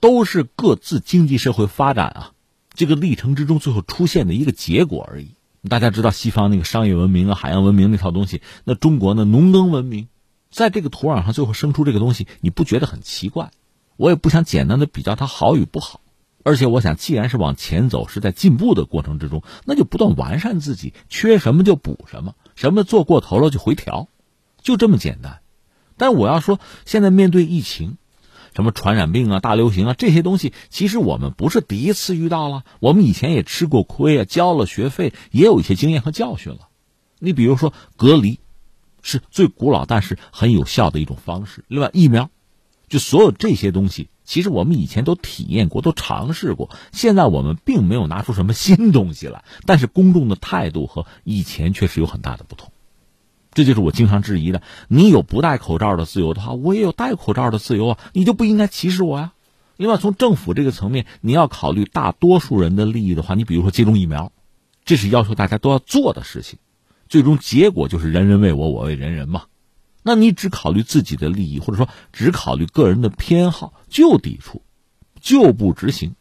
[0.00, 2.32] 都是各自经济社会发展啊
[2.74, 5.30] 这个历程之中最后出现的一个结果而已。
[5.68, 10.08] 大家知道西方那个商业文明啊、海洋文明那套东西，那中国呢农耕文明，
[10.50, 13.50] 在这个土壤上最后生出这个东西，你不觉得很奇怪？
[13.96, 16.00] 我也不想简单的比较它好与不好，
[16.42, 24.08] 而且我想，既然是往前走，是在进步的过程之中，那就不断完善自己，缺什么就补什么，什么做过头了就回调，
[24.62, 25.40] 就这么简单。
[25.96, 27.96] 但我要说，现在面对疫情。
[28.52, 36.68] 什么传染病啊、大流行啊这些东西，其实我们不是第一次遇到了，我们以前也吃过亏啊，交了学费，也有一些经验和教训了。
[37.20, 38.40] 你比如说隔离，
[39.02, 41.64] 是最古老但是很有效的一种方式。
[41.68, 42.28] 另外疫苗，
[42.88, 46.70] 就所有这些东西，其实我们以前都体验过，都尝试过。
[46.92, 52.70] 现在我们并没有拿出什么新东西来，但是公众的态度和以前确实有很大的不同。
[53.52, 54.62] 这就是我经常质疑的。
[54.86, 57.98] 你有不戴口罩的自由的话，我也有戴口罩的自由啊！
[58.12, 59.32] 你就不应该歧视我呀。
[59.76, 64.30] 另外，从政府这个层面，你要考虑大多数人的利益的话，你比如说接种疫苗，
[64.84, 66.60] 这是要求大家都要做的事情，
[67.08, 69.46] 最终结果就是人人为我，我为人人嘛。
[70.02, 74.62] 那你只考虑自己的利益，或者说只考虑个人的偏好，就抵触，
[75.20, 76.14] 就不执行。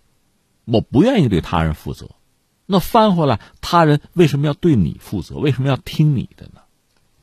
[0.66, 2.12] 我不愿意对他人负责，
[2.66, 5.36] 那翻回来，他人为什么要对你负责？
[5.36, 6.62] 为什么要听你的呢？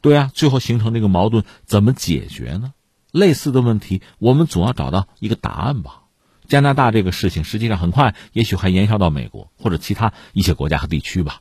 [0.00, 2.72] 对啊，最后形成这个矛盾怎么解决呢？
[3.12, 6.02] 类似的问题，我们总要找到一个答案吧。
[6.48, 11.40] 加拿大这个事情，实际上很快也许还延烧到美国或者其他一些国家和地区吧。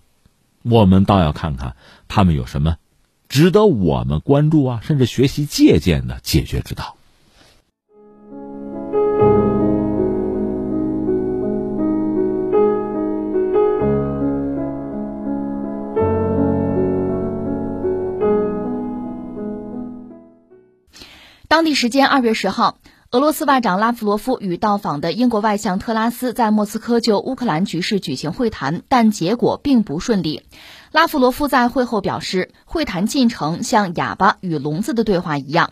[0.64, 1.76] 我们倒要看看
[2.08, 2.78] 他们有什么
[3.28, 6.96] 值得我们关注啊，甚至学习借鉴的解决之道。
[21.48, 22.80] 当地时间二月十号，
[23.12, 30.42] 俄罗斯外长拉夫罗夫与到访的英国外相特拉斯在莫斯科就乌克兰局势举行会谈，但结果并不顺利。
[30.96, 35.72] 拉夫罗夫在会后表示，会谈进程像哑巴与聋子的对话一样。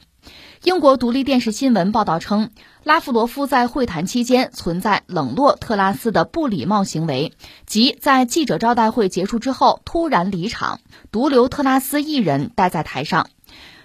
[0.63, 2.49] 英国独立电视新闻报道称，
[2.83, 7.31] 拉夫罗夫在会谈期间存在冷落特拉斯的不礼貌行为，
[7.65, 13.27] 即在记者招待会结束之后突然离场，独留特拉斯一人待在台上。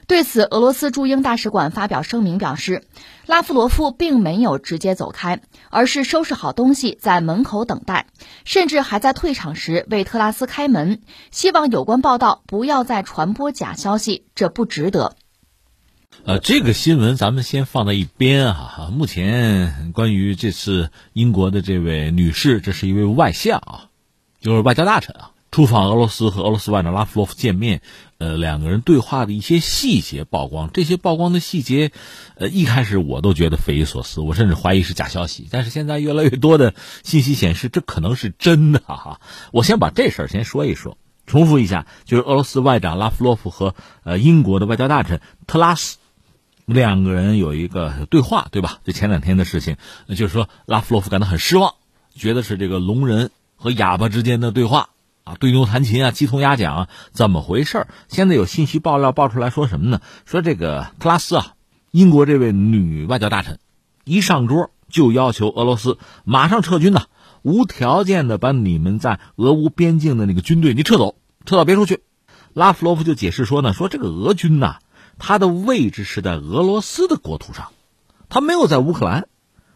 [0.09, 2.83] 对此，俄罗斯驻英大使馆发表声明表示，
[3.28, 8.06] 拉夫罗夫并没有直接走开，而是收拾好东西在门口等待，
[8.46, 15.14] 甚至还在退场时为特拉斯开门，希望有关报道不要再传播假消息，这不值得。
[16.24, 18.88] 呃，这个新闻咱们先放在一边啊。
[18.90, 23.90] 目前关于这次英国的这位女士，这是一位外相啊，
[24.40, 25.32] 就是外交大臣啊。
[25.50, 27.80] 出访俄罗斯和俄罗斯外长拉夫罗夫见面，
[28.18, 30.70] 呃，两个人对话的一些细节曝光。
[30.72, 31.92] 这些曝光的细节，
[32.35, 35.46] 呃，一开始我都觉得匪夷所思，我甚至怀疑是假消息。
[35.52, 39.20] 但是现在越来越多的信息显示，这可能是真的哈。
[39.52, 45.98] 我先把这事儿先说一说，重复一下，就是俄罗斯外长拉夫罗夫和呃英国的外交大臣特拉斯
[46.64, 48.81] 两个人有一个对话，对吧？
[48.83, 49.76] 就前两天的事情，
[50.09, 51.76] 就是说拉夫罗夫感到很失望，
[52.16, 54.88] 觉得是这个聋人和哑巴之间的对话。
[55.28, 57.86] 啊，对牛弹琴啊，鸡同鸭讲，怎么回事？
[58.08, 60.00] 现在有信息爆料爆出来说什么呢？
[60.24, 61.52] 说这个特拉斯啊，
[61.90, 63.58] 英国这位女外交大臣，
[64.04, 67.02] 一上桌就要求俄罗斯马上撤军呐，
[67.42, 72.00] 无条件的把你们在俄乌边境的那个军队你撤走，撤到别处去。
[72.54, 74.76] 拉夫罗夫就解释说呢，说这个俄军呐，
[75.18, 77.68] 他的位置是在俄罗斯的国土上，
[78.30, 79.28] 他没有在乌克兰，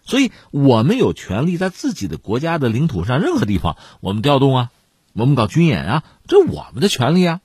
[0.02, 4.70] 所以我们有权利在自己的国家的领土上任何地方我们调动啊。
[5.14, 7.40] 我们搞军演啊，这我们的权利啊。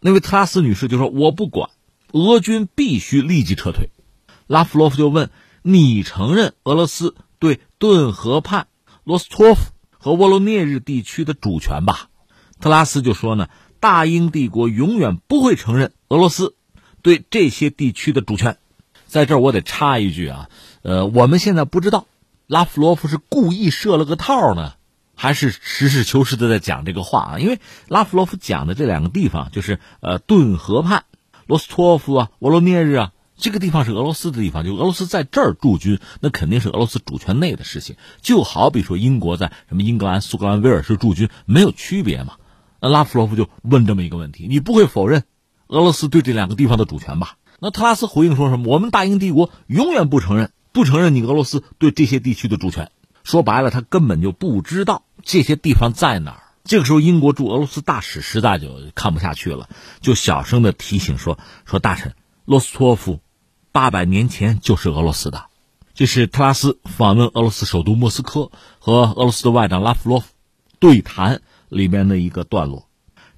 [0.00, 1.70] 那位特拉斯女士就说：“我不管，
[2.12, 3.90] 俄军必须立即撤退。”
[4.46, 5.30] 拉夫罗夫就问
[5.62, 8.68] ：“你承认俄罗斯对顿河畔
[9.02, 12.08] 罗斯托夫和沃罗涅日地区的主权吧？”
[12.60, 13.48] 特拉斯就说：“呢，
[13.80, 16.54] 大英帝国永远不会承认俄罗斯
[17.02, 18.58] 对这些地区的主权。”
[19.06, 20.50] 在这儿我得插一句啊，
[20.82, 22.06] 呃，我们现在不知道
[22.46, 24.74] 拉夫罗夫是故意设了个套呢。
[25.20, 31.04] 还是实事求是的在讲这个话啊，因为拉夫罗夫讲的这两个地方就是呃顿河畔、
[31.46, 37.96] 罗斯托夫啊、沃罗涅日啊，这个地方是俄罗斯的地方，就俄罗斯在这儿驻军，那肯定是俄罗斯主权内的事情。
[38.22, 42.34] 就好比说英国在什么英格兰、苏格兰、威尔士驻军，没有区别嘛？
[42.80, 45.24] 那拉夫罗夫就问这么一个问题：你不会否认
[45.66, 47.38] 俄罗斯对这两个地方的主权吧？
[47.58, 48.72] 那特拉斯回应说什么？
[48.72, 52.92] 我们大英帝国永远不承认，不承认你俄罗斯对这些地区的主权。
[53.24, 55.02] 说白了，他根本就不知道。
[55.28, 56.42] 这些地方在哪儿？
[56.64, 59.68] 这个时候，英国驻俄罗斯大使实在就看不下去了，
[60.00, 61.38] 就小声的提醒说
[61.68, 62.14] ：“说大臣，
[62.46, 63.20] 罗斯托夫，
[63.70, 65.44] 八百年前就是俄罗斯的。”
[65.92, 70.28] 这是特拉斯访问俄罗斯首都莫斯科和俄罗斯的外长拉夫罗夫
[70.78, 72.88] 对谈里面的一个段落。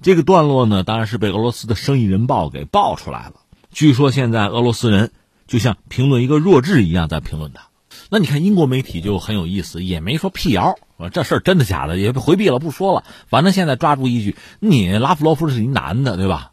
[0.01, 3.33] 这个段落呢，当然是被俄罗斯的《生意人报》给爆出来了。
[3.69, 5.11] 据说现在俄罗斯人
[5.45, 7.67] 就像评论一个弱智一样在评论他。
[8.13, 10.75] 那你看英国媒体就很有意思，也没说辟谣，
[11.13, 13.05] 这事儿真的假的也回避了，不说了。
[13.27, 16.51] 反正现在抓住一句，你拉夫罗夫是一男的，对吧？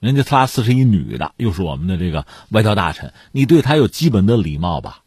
[0.00, 4.98] 人家特拉斯是一女的，又是我们的这个外交大臣，你对他有基本的礼貌吧？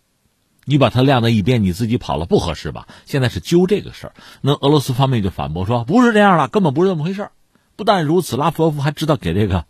[0.66, 2.88] 你把他晾在一边，你自己跑了不合适吧？
[3.06, 7.30] 现在是揪这个事儿，那俄罗斯方面就反驳说不是这样的，根本不是这么回事
[7.76, 9.66] 不但如此，拉夫罗夫还知道给这个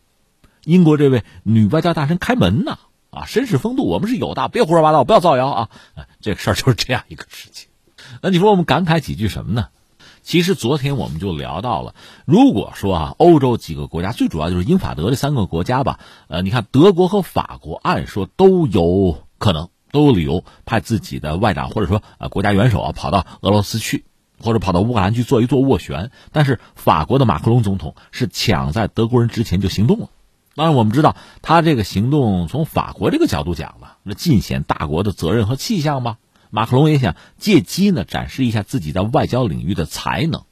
[0.63, 2.80] 英国这位女外交大臣开门呢。
[3.12, 5.69] 啊，绅士风度我们是有的，别胡说八道，不要造谣啊！
[6.21, 7.67] 这个事儿就是这样一个事情。
[8.21, 9.67] 那你说我们感慨几句什么呢？
[10.24, 11.93] 其实昨天我们就聊到了，
[12.26, 24.06] 如果说啊，欧洲几个国家，最主要就是英法德这三个国家吧，呃，你看德国和法国，按说都有可能，都有理由派自己的外长或者说呃国家元首啊跑到俄罗斯去，
[24.39, 26.12] 或者跑到乌克兰去做一做斡旋。
[26.32, 30.10] 但是法国的马克龙总统是抢在德国人之前就行动了。
[30.54, 36.18] 当然，我们知道他这个行动从法国这个角度讲呢，那尽显大国的责任和气象吧。
[36.50, 40.44] 马克龙也想借机呢展示一下自己在外交领域的才能，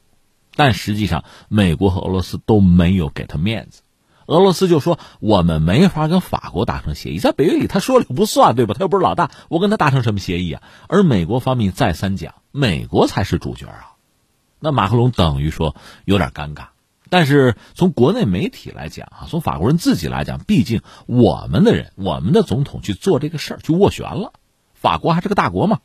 [0.55, 3.81] 但实际上美国和俄罗斯都没有给他面子。
[4.25, 8.73] 俄罗斯就说我们没法跟法国达成协议，在北约里他说了不算，对吧？
[8.73, 10.61] 他又不是老大，我跟他达成什么协议啊？
[10.87, 13.97] 而美国方面再三讲，美国才是主角啊。
[14.59, 16.67] 那马克龙等于说有点尴尬。
[17.09, 24.33] 但是从国内媒体来讲啊，从法国人自己来讲，毕竟我们的人，我们的总统去做这个事儿，去斡旋了。
[24.73, 25.79] 法国还是个大国嘛，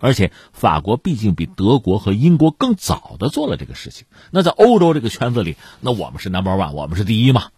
[0.00, 4.06] 而且法国毕竟比德国和英国更早的做了这个事情。
[4.30, 7.50] 那在欧洲这个圈子里，那我们是 number one，我们是第一嘛。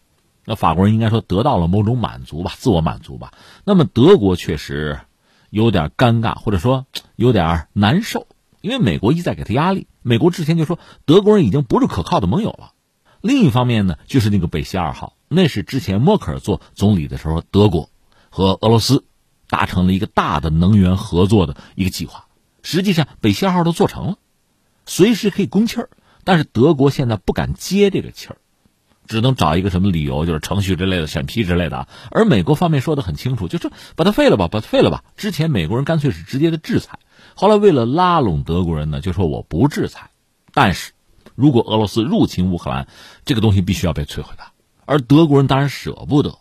[0.45, 3.33] 那法国人应该说得到了某种满足吧，自我满足吧。
[3.65, 5.01] 那么德国确实
[5.51, 8.27] 有点尴尬，或者说有点难受，
[8.61, 9.87] 因为美国一再给他压力。
[10.03, 12.73] 美国之前就说德国人已经不是可靠的盟友了。
[13.21, 17.91] 另一方面呢，就是那个北溪二号，那是之前默克尔做总理的时候，德国
[18.31, 19.05] 和俄罗斯
[19.49, 22.27] 达成了一个大的能源合作的一个计划。
[22.63, 24.19] 实际上，北溪二号都做成了，
[24.87, 25.91] 随时可以供气儿，
[26.23, 28.37] 但是德国现在不敢接这个气儿，
[29.07, 31.89] 只能找一个什么理由，就是程序之类的、审批之类的。
[32.11, 35.03] 而美国方面说的很清楚，就说把它废了吧，把它废了吧。
[35.17, 36.99] 之前美国人干脆是直接的制裁，
[37.35, 40.11] 后来为了拉拢德国人呢，就说我不制裁，
[40.53, 40.93] 但是。
[41.39, 42.89] 如果俄罗斯入侵乌克兰，
[43.25, 44.43] 这个东西必须要被摧毁的，
[44.87, 46.39] 而德国人当然舍不得。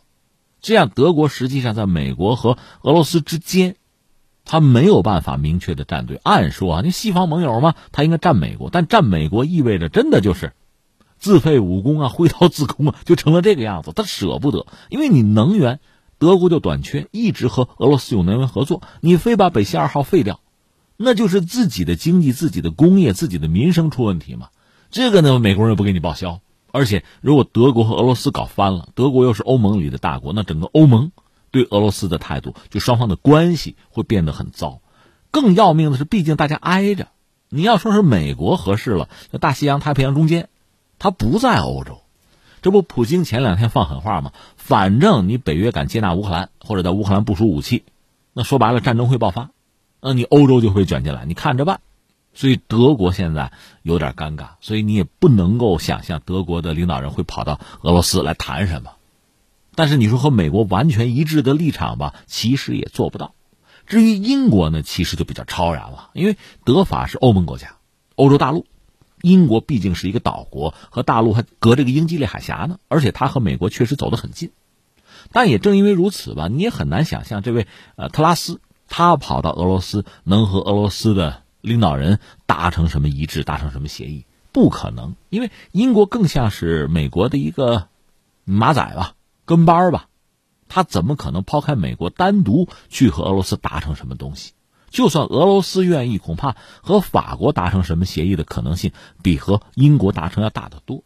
[0.60, 3.76] 这样，德国实际上在美国和俄罗斯之间，
[4.44, 6.20] 他没有办法明确的站队。
[6.24, 10.54] 按说啊，你西方盟友嘛，他应该站美国，但站美国意味着真的就是
[11.20, 13.92] 自废武功啊，挥刀自宫啊，就成了这个样子。
[13.94, 15.80] 他舍不得，因为你能源，
[16.18, 20.40] 德国就短缺，一直和俄罗斯有能源合作，你非把北溪二号废掉，
[20.98, 24.48] 那就是自己的经济、自己的工业、自己的民生出问题嘛。
[24.90, 26.40] 这个呢，美国人不给你报销，
[26.72, 31.12] 而且如果德国和俄罗斯搞翻了，德国又是欧盟里的大国，那整个欧盟
[31.52, 34.80] 对俄罗斯的态度，就双方的关系会变得很糟。
[35.30, 37.10] 更要命的是，毕竟大家挨着，
[37.50, 40.50] 你要说是美国合适了，那大西洋太平洋中间，
[41.00, 42.00] 它不在欧洲，
[42.62, 44.32] 这不普京前两天放狠话吗？
[44.56, 47.84] 反正你北约敢接纳乌克兰，或者在乌克兰部署武器，
[48.34, 49.52] 那说白了战争会爆发，
[50.02, 51.82] 那你欧洲就会卷进来，你看着办。
[52.38, 58.92] 所以德国现在有点尴尬，所以你也不能够想象德国的领导人会跑到俄罗斯来谈什么。
[59.74, 63.34] 但是你说和美国完全一致的立场吧，其实也做不到。
[63.88, 67.78] 至于英国呢，其实就比较超然了，因为德法是欧盟国家，
[68.14, 68.68] 欧洲大陆，
[69.24, 74.52] 英国毕竟是一个岛国，和大陆还隔着个英吉利海峡呢，而且它和美国确实走得很近。
[75.32, 81.42] 但也正因为如此吧，你也很难想象这位呃特拉斯他跑到俄罗斯能和俄罗斯的。
[81.62, 84.26] 领导人达成什么一致，达成什么协议？
[84.52, 87.90] 不可能，因为英国更像是美国的一个
[88.44, 89.14] 马仔吧，
[89.46, 90.08] 跟班儿吧，
[90.68, 94.54] 他怎么可能抛开美国单独去和俄罗斯达成什么东西？
[94.90, 101.04] 就算俄罗斯愿意，恐怕和法国达成什么协议的可能性比和英国达成要大得多。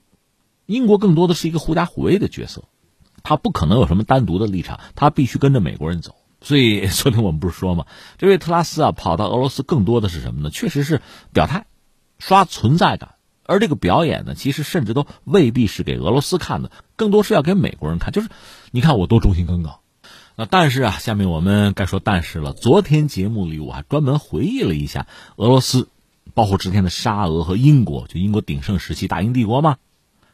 [0.68, 2.64] 英国更多的是一个狐假虎威的角色，
[3.24, 6.16] 他不可能有什么单独的立场，他必须跟着美国人走。
[6.42, 7.86] 所以昨天我们不是说吗？
[8.18, 10.50] 这位特拉斯啊，跑到俄罗斯更多的是什么呢？
[10.50, 11.66] 确实是表态，
[12.20, 13.16] 刷存在感。
[13.44, 18.12] 而这个表演呢，其实甚至都未必是给俄罗斯看的，更多是要给美国人看。
[18.12, 18.30] 就是
[18.72, 19.74] 你看我多忠心耿耿。
[20.38, 22.54] 那但是啊，下面我们该说但是了。
[22.54, 25.90] 昨天节目里我还专门回忆了一下俄罗斯，
[26.34, 29.78] 包括之前的沙俄和英国，就英国鼎盛时期大英帝国嘛，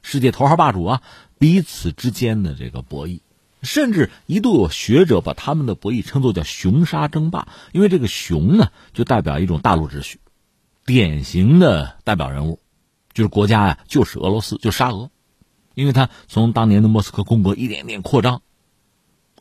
[0.03, 1.01] 世界头号霸主啊，
[1.39, 3.21] 彼此之间的这个博弈。
[3.63, 10.19] 甚至一度有学者把他们的博弈称作叫“熊沙争霸”，因为这个“熊”呢，就代表一种大陆秩序，
[10.85, 12.59] 典型的代表人物，
[13.13, 15.09] 就是国家呀，就是俄罗斯，就沙俄。
[15.73, 18.41] 因为它从当年的莫斯科公国一点点扩张。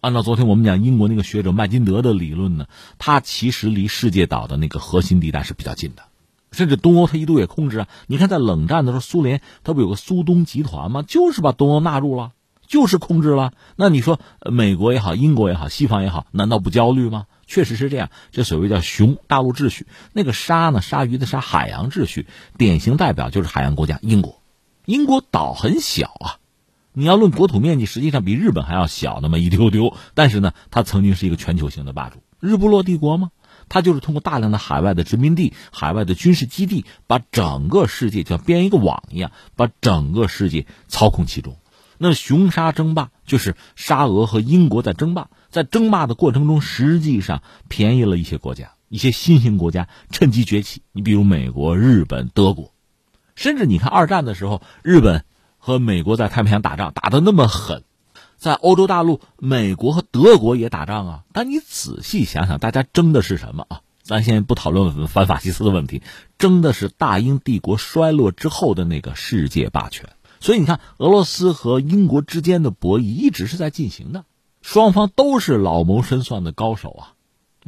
[0.02, 2.66] 按照昨天我们讲英国那个学者麦金德的理论呢，
[2.98, 6.02] 它其实离世界岛的那个核心地带是比较近的，
[6.52, 7.88] 甚至东欧它一度也控制啊。
[8.06, 11.02] 你看在冷战的时候，苏联它不有个苏东集团吗？
[11.02, 12.32] 就是把东欧纳入了，
[12.66, 13.52] 就是控制了。
[13.76, 17.26] 那你说美国也好，英国也好，西方也好，难道不焦虑吗？
[17.46, 18.10] 确实是这样。
[18.32, 20.82] 这所谓叫“熊大陆秩序”，那个“鲨”呢？
[20.82, 22.26] 鲨鱼的“鲨”，海洋秩序，
[22.58, 24.42] 典型代表就是海洋国家英国。
[24.84, 26.38] 英国岛很小啊。
[26.92, 29.94] 你要论国土面积，实际上比日本还要小那么一丢丢。
[30.14, 33.30] 但是呢，它曾经是一个全球性的霸主，日不落帝国吗？
[33.68, 41.56] 它就是通过大量的海外的殖民地、海外的军事基地，把整个世界就像编一个网一样，把整个世界操控其中。
[41.98, 50.82] 那雄沙争霸就是沙俄和英国在争霸，在争霸的过程中，实际上便宜了一些国家，一些新兴国家趁机崛起。
[50.92, 52.72] 你比如美国、日本、德国，
[53.34, 55.24] 甚至你看二战的时候，日本。
[55.58, 57.82] 和美国在太平洋打仗打得那么狠，
[58.36, 61.24] 在欧洲大陆，美国和德国也打仗啊。
[61.32, 63.80] 但你仔细想想，大家争的是什么啊？
[64.00, 66.02] 咱先不讨论反法西斯的问题，
[66.38, 70.08] 争的是大英帝国衰落之后的那个世界霸权。
[70.46, 74.24] 所以你看，俄罗斯和英国之间的博弈一直是在进行的，
[74.62, 77.02] 双方都是老谋深算的高手啊，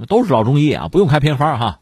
[0.07, 1.81] 都是老中医啊，不用开偏方哈。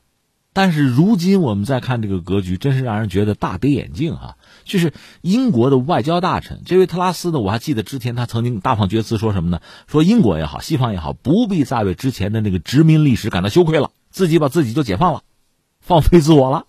[0.55, 4.37] 但是如今我们再看这个格局，真是让人觉得大跌眼镜啊！
[4.65, 9.61] 就是英国的外交大臣这位特拉斯呢，我还记得之前他曾经大放厥词说什么呢？
[9.87, 15.21] 说英国也好，西方也好，不必再为之前的那个殖民历史感到羞愧了，自己把自己就解放了，
[15.79, 16.65] 放飞自我了，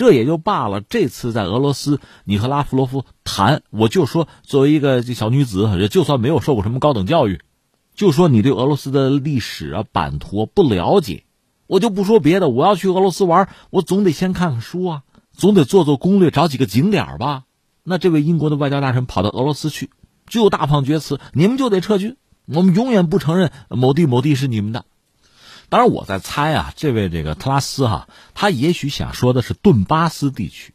[0.00, 0.80] 这也就罢了。
[0.80, 7.42] 这次在俄罗斯，你和拉夫罗夫谈，我就说作为一个小女子，就算没有受过什么高等教育，
[7.94, 11.24] 就说你对俄罗斯的历史啊版图不了解。
[11.66, 15.02] 我就不说别的，我要去俄罗斯玩，我总得先看看书啊，
[15.34, 17.42] 总得做做攻略，找几个景点吧。
[17.82, 19.90] 那这位英国的外交大臣跑到俄罗斯去，
[20.26, 24.86] 就大放厥词：你们就得撤军，我们永远不承认某地某地是你们的。
[25.70, 30.74] 当然，我在猜啊，这位这个特拉斯哈，他也许想说的是顿巴斯地区，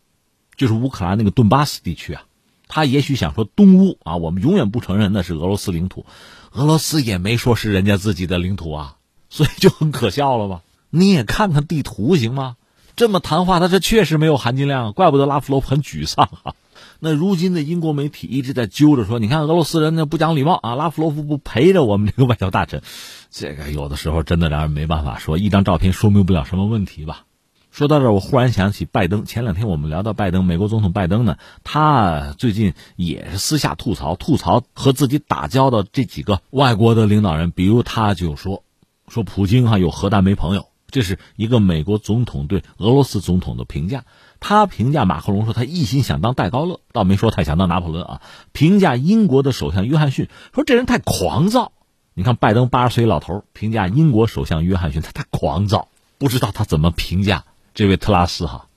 [0.56, 2.24] 就是乌克兰那个顿巴斯地区啊。
[2.68, 6.06] 他也许想说东乌啊，我们永远不承认那是俄罗斯领土。
[6.54, 8.96] 俄罗斯也没说是人家自己的领土啊，
[9.30, 10.62] 所以就很可笑了吧。
[10.90, 12.56] 你也看看地图行吗？
[12.96, 16.56] 这么谈话，他这确实没有含金量，怪不得拉夫罗夫很沮丧啊。
[17.00, 22.82] 那如今的英国媒体一直在揪着说，你看俄罗斯人呢不讲礼貌啊，拉夫罗夫不陪着我们这个外交大臣，
[23.30, 27.26] 这个有的时候真的让人没办法说，一张照片说明不了什么问题吧。
[27.72, 31.36] 说到这，我忽然想起拜登，前两天我们聊到拜登，美国总统拜登呢，
[31.66, 38.64] 他最近也是私下吐槽，吐槽和自己打交道这几个外国的领导人，比如他就说，
[39.10, 40.68] 说普京哈有核弹没朋友。
[40.96, 44.06] 这是一个美国总统对俄罗斯总统的评价。
[44.40, 48.22] 他评价马克龙说他一心想当戴高乐，倒没说他想当拿破仑啊。
[48.54, 51.74] 评价英国的首相约翰逊说这人太狂躁。
[52.14, 57.44] 你看拜登八十岁老头评价英国首相约翰逊他太狂躁，不知道他怎么评价
[57.74, 58.68] 这位特拉斯哈。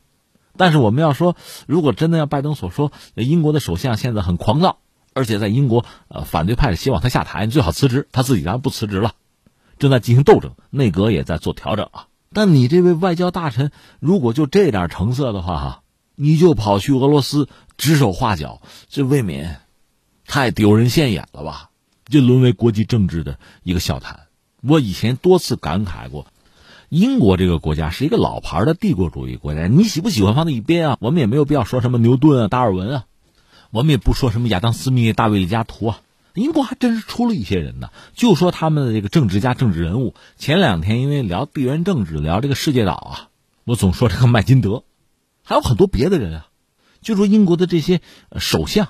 [0.56, 1.36] 但是我们要说，
[1.68, 4.78] 如果真的像拜登所说，英国的首相现在很狂躁，
[5.14, 8.08] 而且在英国呃反对派希望他下台，你最好辞职。
[8.10, 9.12] 他自己当然不辞职了。
[9.78, 12.06] 正在进行斗争，内阁也在做调整啊。
[12.32, 13.70] 但你这位外交大臣，
[14.00, 15.82] 如果就这点成色的话，哈，
[16.14, 17.48] 你就跑去俄罗斯
[17.78, 19.60] 指手画脚，这未免
[20.26, 21.70] 太丢人现眼了吧？
[22.06, 24.20] 就沦为国际政治的一个笑谈。
[24.62, 26.26] 我以前多次感慨过，
[26.88, 30.96] 英国这个国家是一个老牌的帝国主义国家，你喜不喜欢放在一边啊？
[31.00, 33.04] 我们也没有必要说什么牛顿啊、达尔文啊，
[33.70, 36.00] 我们也不说什么亚当·斯密、大卫·李嘉图啊。
[36.34, 40.14] 英国还真是出了一些人呢，就说他们的这个政治家、政治人物。
[40.36, 43.28] 前两天因为聊地缘政治，聊这个世界岛啊，
[43.64, 44.84] 我总说这个麦金德，
[45.42, 46.48] 还有很多别的人啊。
[47.00, 48.00] 就说英国的这些
[48.38, 48.88] 首相，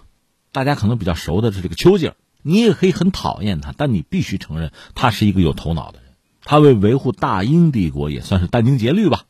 [0.53, 6.09] 大家可能比较熟的是这个丘吉尔，你也可以很讨厌他，但你必须承认他是一个有头脑的人。
[6.43, 9.25] 他为维护大英帝国也算是殚精竭虑吧。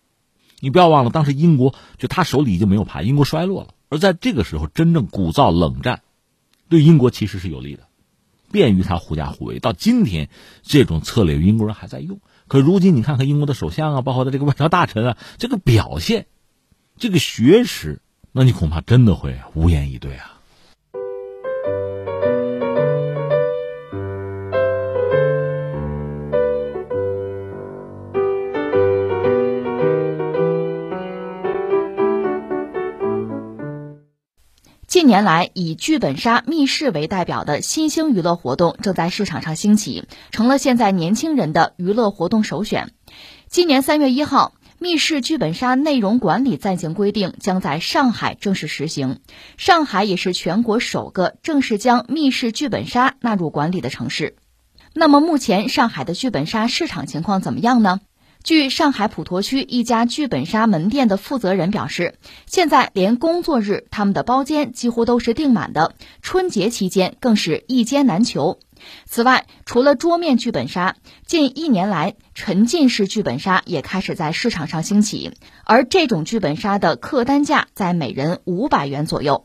[0.60, 3.74] 你不要忘了，当时英国就他手里已经没有牌，英国衰落了。
[3.88, 6.02] 而在这个时候，真正鼓噪冷战，
[6.68, 7.87] 对英国其实是有利的。
[8.50, 10.28] 便于他狐假虎威，到今天，
[10.62, 12.20] 这种策略英国人还在用。
[12.46, 16.26] 可如今你看看英国的首相啊，包括他这个外交大臣啊，这个表现，
[16.96, 18.00] 这个学识，
[18.32, 20.37] 那你恐怕真的会无言以对啊。
[34.98, 42.90] 近年来，以剧本杀、密室为代表的新兴娱乐活动正在市场上兴起，成了现在年轻人的娱乐活动首选。
[43.46, 49.20] 今年三月一号，密室剧本杀内容管理暂行规定将在上海正式实行。
[49.56, 54.34] 上海也是全国首个正式将密室剧本杀纳入管理的城市。
[54.94, 58.00] 那么，目前上海的剧本杀市场情况怎么样呢？
[58.48, 62.14] 据上海普陀区一家剧本杀门店的负责人表示，
[62.46, 68.58] 现在连工作日他们的包间几乎都是订满的，春节期间更是一间难求。
[69.04, 70.96] 此外，除了桌面剧本杀，
[71.26, 75.34] 近一年来沉浸式剧本杀也开始在市场上兴起，
[75.66, 79.44] 而这种剧本杀的客单价在每人五百元左右。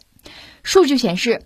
[0.63, 1.41] 数据显示。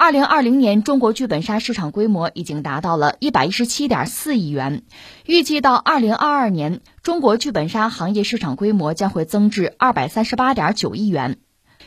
[0.00, 4.84] 二零二零年，中国剧本杀市场规模已经达到了一百一十七点四亿元。
[5.26, 11.38] 预计到二零二二年，中国剧本杀行业市场规模将会增至二百三十八点九亿元。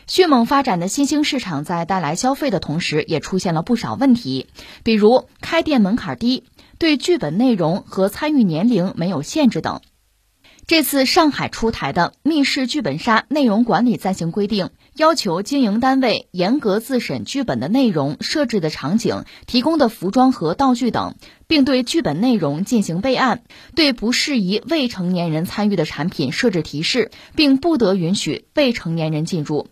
[0.07, 4.47] 迅猛发展的新兴市场在带来消费的同时，也出现了不少问题，
[4.84, 6.43] 比如开店门槛低、
[6.80, 9.80] 对剧本内容和参与年龄没有限制等。
[10.68, 21.16] 这次上海出台的密室剧本杀内容管理暂行规定，要求经营单位严格自审剧本的内容、设置的场景、提供的服装和道具等，
[21.48, 29.68] 并对剧本内容进行备案，对不适宜未成年人参与的产品设置提示，并不得允许未成年人进入。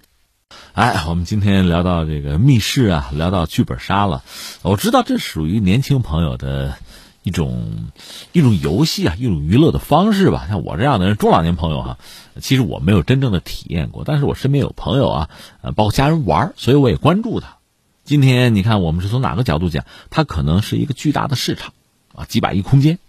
[0.71, 4.23] 哎，我们今天聊到这个密室啊，聊到剧本杀了，
[4.61, 6.77] 我知道这属于年轻朋友的。
[7.21, 7.91] 一种
[8.31, 10.45] 一种游戏啊，一种娱乐的方式吧。
[10.47, 11.97] 像我这样的人，中老年朋友哈，
[12.39, 15.29] 其实我没有真正的体验过，但是我身边有朋友啊，
[15.61, 17.57] 呃，包括家人玩，所以我也关注它。
[18.03, 19.85] 今天你看，我们是从哪个角度讲？
[20.09, 21.73] 它可能是一个巨大的市场
[22.15, 22.99] 啊，几百亿空间。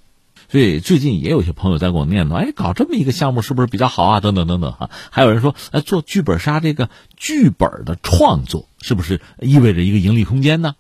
[0.49, 4.21] 所以最近也有些朋友在给我念叨，哎，搞这么一个项目是不是比较好啊？
[4.21, 4.91] 等等等等哈。
[5.11, 10.75] 还有人说，哎，做剧本杀这个剧本的创作，是不是意味着一个盈利空间呢？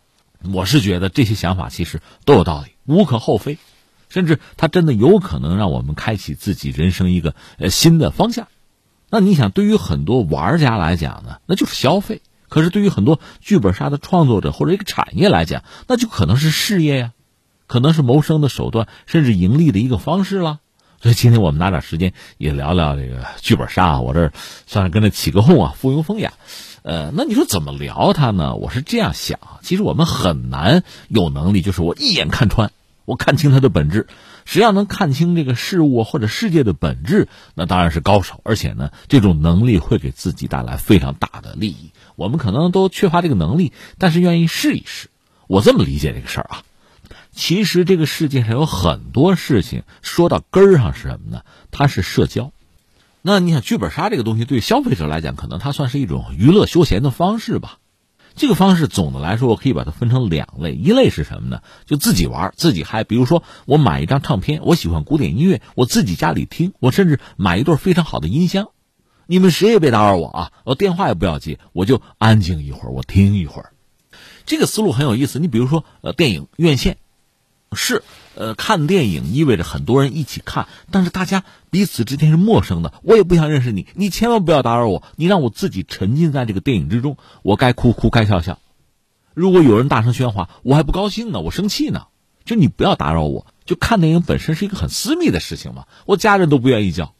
[0.52, 3.58] 我是觉得这些想法其实都有道理，无可厚非，
[4.10, 8.48] 甚至它真的有可能让我们开启自己人生一个呃新的方向。
[9.08, 17.12] 那你想，对于很多玩家来讲呢，那就是消费；可是对于很多剧本杀的创作者或者一个产业来讲，那就可能是事业呀，
[17.66, 20.60] 可能是谋生的手段，甚至盈利的一个方式了。
[21.02, 24.32] 所以今天我们拿点时间也聊聊这个剧本杀啊，我这
[24.66, 26.34] 算是跟着起个哄啊，附庸风雅。
[26.82, 28.54] 呃，那你说怎么聊它呢？
[28.54, 32.70] 我是这样想，其实我们很难有能力，就是我一眼看穿，
[33.10, 34.06] 我看清它的本质。
[34.44, 38.40] 谁要能看清这个事物或者世界的本质，那当然是高手。
[38.44, 41.90] 而且呢，这种能力会给自己带来非常大的利益。
[42.14, 45.08] 我们可能都缺乏这个能力，但是愿意试一试。
[45.48, 46.62] 我这么理解这个事儿啊。
[47.32, 51.42] 其实这个世界上有很多事情，说到根儿上是什么呢？
[51.72, 52.52] 它是社交。
[53.22, 57.78] 那你想，剧本杀这个东西对消费者来讲，可能它算是一种娱乐休闲的方式吧。
[58.40, 60.72] 这个方式总的来说，我可以把它分成两类。
[60.72, 61.60] 一类是什么呢？
[61.84, 63.04] 就自己玩，自己嗨。
[63.04, 66.72] 比如说，我买一张唱片，我喜欢古典音乐，我自己家里听。
[66.80, 68.68] 我甚至买一对非常好的音箱，
[69.26, 70.52] 你们谁也别打扰我啊！
[70.64, 73.74] 我电话也不要接，我就安静一会儿，我听一会儿。
[74.46, 75.38] 这个思路很有意思。
[75.38, 76.96] 你比如说，呃，电影院线。
[77.74, 78.02] 是，
[78.36, 82.94] 呃，看电影意味着很多人一起看，但是大家彼此之间是陌生的。
[83.02, 85.02] 我也不想认识你，你千万不要打扰我。
[85.16, 88.60] 你让我自己沉浸在这个电影之中，我该哭哭，该笑笑。
[89.34, 92.06] 如果有人大声喧哗，我还不高兴呢，我生气呢。
[92.44, 93.46] 就你不要打扰我。
[93.64, 97.14] 就看电影本身是一个很私密的事情嘛，我家人都不愿意叫。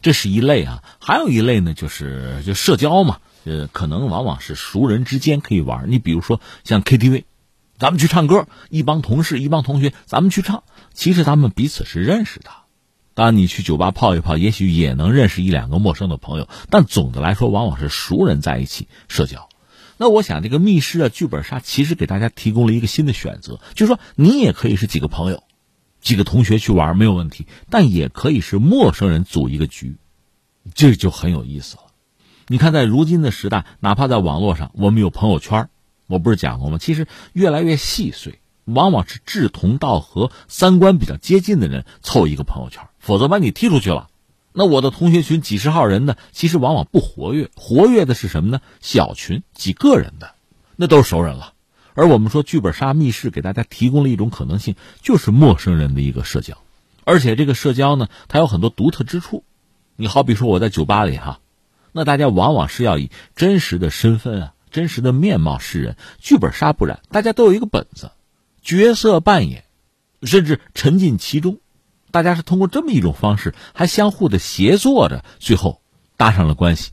[0.00, 5.90] 这是一类啊，还有一类呢，就是就社交嘛，呃，可能往往是熟人之间可以玩。
[5.90, 7.24] 你比如说像 KTV。
[7.78, 10.64] 咱们去唱歌，一帮同事、一帮同学，咱们去唱。
[10.94, 12.50] 其实咱们彼此是认识的。
[13.12, 16.48] 当然，你去酒吧泡一泡，也许也能认识一两个陌生的朋友。
[16.70, 19.48] 但总的来说，往往是熟人在一起社交。
[19.98, 25.42] 那我想，这个密室啊、剧本杀，其实给大家提供了一个新的选择，就是说，你也可以是几个朋友、
[26.00, 27.46] 几个同学去玩，没有问题。
[27.70, 29.96] 但也可以是陌生人组一个局，
[30.74, 31.82] 这就很有意思了。
[32.48, 35.68] 你看，在如今的时代，哪怕在网络上，我们有朋友圈。
[36.06, 36.78] 我不是讲过吗？
[36.78, 44.08] 其实越来越细碎，往往是志同道合、三观比较接近的人凑一个朋友圈，否则把你踢出去了。
[44.52, 48.60] 那我的同学群几十号人呢，其实往往不活跃，活跃的是什么呢？
[48.80, 50.34] 小群几个人的，
[50.76, 51.52] 那都是熟人了。
[51.94, 56.56] 而我们说剧本杀密室给大家提供了一种可能性，就是陌生人的一个社交，
[57.04, 59.44] 而且这个社交呢，它有很多独特之处。
[59.96, 61.40] 你好比说我在酒吧里哈，
[61.92, 64.52] 那大家往往是要以真实的身份啊。
[64.70, 68.10] 真实的面貌示人，剧本杀不然，大家都有一个本子，
[68.62, 69.64] 角色扮演，
[70.22, 71.58] 甚至沉浸其中，
[72.10, 75.80] 大家是通过这么一种方式，还相互的协作着，最后
[76.16, 76.90] 搭上了关系，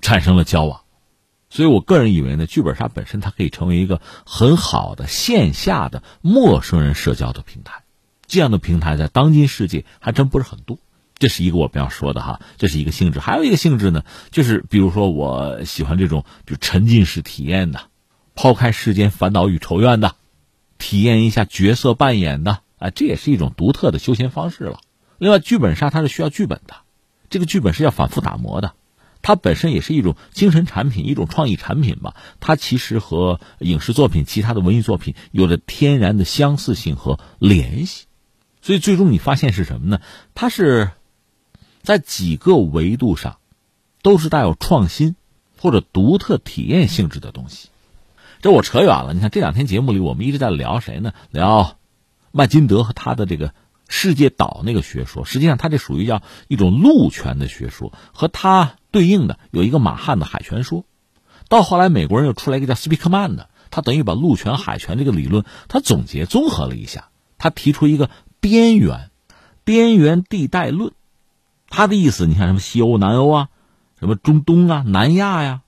[0.00, 0.82] 产生了交往。
[1.48, 7.84] 所以我个人以为呢，剧本杀本身它可以成为一个很好的线下的陌生人社交的平台，
[8.26, 10.78] 这样的平台在当今世界还真不是很多。
[11.18, 13.20] 这是一个我们要说的哈，这是一个性质。
[13.20, 17.80] 还有一个性质呢，就是比如说我喜欢这种就沉浸式体验的，
[18.34, 20.14] 抛开世间烦恼与仇怨的，
[20.76, 24.80] 体验一下角色扮演的，啊，这也是一种独特的休闲方式了。
[25.16, 26.74] 另外，剧本杀它是需要剧本的，
[27.30, 28.74] 这个剧本是要反复打磨的，
[29.22, 32.14] 它本身也是一种精神产品，一种创意产品吧。
[32.40, 38.04] 它其实和影视作品、其他的文艺作品有着天然的相似性和联系，
[38.60, 40.00] 所以最终你发现是什么呢？
[40.34, 40.90] 它是。
[41.86, 43.38] 在几个维度上，
[44.02, 45.14] 都是带有创新
[45.56, 47.68] 或者独特体验性质的东西。
[48.42, 49.14] 这我扯远了。
[49.14, 51.12] 你看这两天节目里，我们一直在聊谁呢？
[51.30, 51.78] 聊
[52.32, 53.54] 麦金德和他的这个
[53.86, 55.24] 世界岛那个学说。
[55.24, 60.84] 实际上，他这属于叫一种陆权的学说，和他对应的有一个马汉的海权说。
[61.48, 68.10] 到后来，美国人又出来一个叫斯皮克曼的，他等于把陆权、海权这个理论，他总结综合了一下，他提出一个
[68.40, 69.12] 边缘
[69.62, 70.92] 边缘地带论。
[71.68, 73.48] 他的意思，你看什么西欧、南欧啊，
[73.98, 75.62] 什么中东啊、南亚呀、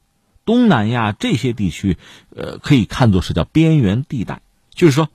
[0.44, 1.98] 东南亚这些地区，
[2.34, 4.40] 呃，可以看作是叫边缘地带，
[4.70, 5.08] 就是说，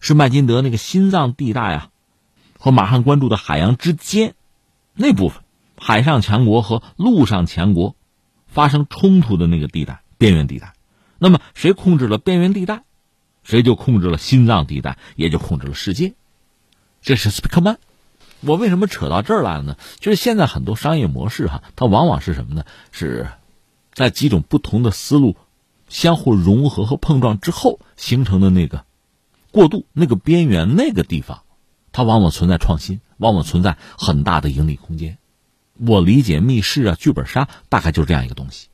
[0.00, 1.90] 是麦金德那个心脏地带啊，
[2.58, 4.34] 和马汉关注的海洋之间
[4.94, 5.42] 那部分，
[5.76, 7.94] 海上强国和陆上强国
[8.46, 10.72] 发生冲突的那个地带，边缘地带。
[11.18, 12.82] 那么，谁控制了边缘地带，
[13.42, 16.14] 谁就控制了心脏地带，也就控制了世界。
[17.02, 17.78] 这是斯皮克曼。
[18.42, 19.76] 我为什么扯到这儿来了呢？
[19.98, 22.64] 就是现在很多商业模式哈，它往往是什么呢？
[22.90, 23.28] 是
[23.92, 25.36] 在几种不同的思路
[25.88, 28.84] 相互融合和碰撞之后形成的那个
[29.50, 31.42] 过渡、那个边缘、那个地方，
[31.92, 35.18] 它往往存在创新，往往存在很大的盈利空间。
[35.76, 38.68] 我理解密室啊、剧本杀大概就是这样一个东西，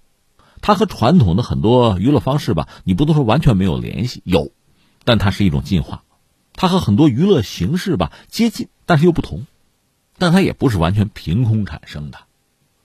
[0.60, 4.52] 它和传统的很多娱乐方式吧，你不能说完全没有联系，有，
[5.04, 6.04] 但它是一种进化，
[6.54, 9.46] 它和很多娱乐形式吧接近，但是又不同。
[10.18, 12.18] 但它也不是完全凭空产生的，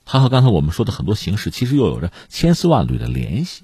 [0.04, 3.62] 它和刚才我们说的很多形式其实又有着千丝万缕的联系。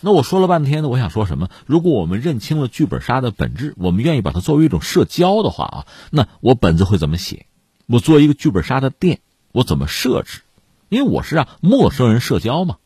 [0.00, 1.48] 那我说了半天呢，我想说什么？
[1.66, 7.46] 如果我们认清了剧本杀的本质，我们愿意把它作为一种社交的话啊，那我本子会怎么写？
[7.86, 9.20] 我做一个剧本杀的店，
[9.52, 10.42] 我怎么设置？
[10.88, 12.76] 因为我是让陌生人社交嘛，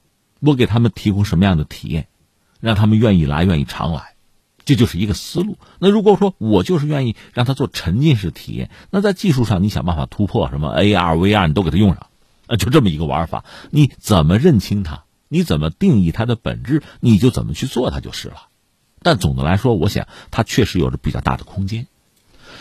[0.40, 2.06] 我给他们提供什么样的体验，
[2.60, 4.14] 让他们愿意来，愿意常来。
[4.70, 5.58] 这就是一个思路。
[5.80, 12.06] 那如果说我就是愿意让他做沉浸式体验，那在技术上你想办法突破，什么 AR、VR 你都给他用上，
[12.46, 13.44] 啊，就这么一个玩法。
[13.70, 15.02] 你怎么认清它？
[15.26, 16.84] 你怎么定义它的本质？
[17.00, 18.46] 你就怎么去做它就是了。
[19.02, 21.88] 但总的来说，我想它确实有着比较大的空间。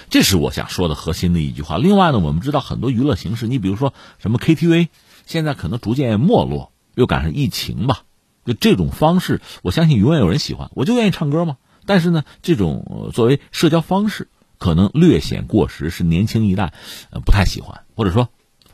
[0.09, 1.77] 这是我想说的核心的一句话。
[1.77, 4.87] 另外呢，我们知道很多娱乐形式，你比如说什么 KTV，
[5.27, 8.01] 现在可能逐渐没落，又赶上疫情吧，
[8.45, 10.71] 就这种方式，我相信永远有人喜欢。
[10.73, 11.57] 我就愿意唱歌嘛。
[11.89, 14.27] 但是呢，这种作为社交方式
[14.59, 16.71] 可能略显过时，是年轻一代
[17.09, 18.29] 呃不太喜欢，或者说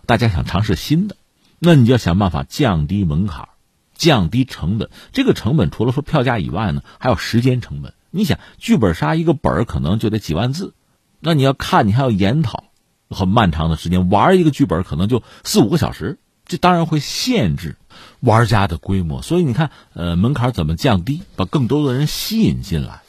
[0.05, 1.15] 大家想尝试新的，
[1.57, 3.47] 那你就要想办法降低门槛，
[3.95, 4.89] 降低成本。
[5.13, 7.93] 这个成本除了说票价以外呢，还有时间成本。
[8.11, 10.73] 你想，剧本杀一个本儿可能就得几万字，
[11.21, 12.65] 那你要看，你还要研讨，
[13.09, 14.09] 很漫长的时间。
[14.09, 17.77] 玩一个剧本可能就四五个小时，这当然会限制。
[18.19, 23.03] 玩家的规模，所以你看，呃，门槛怎么降低，把更多的人吸引进来？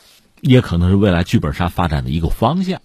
[0.47, 2.80] 也可能是未来剧本杀发展的一个方向。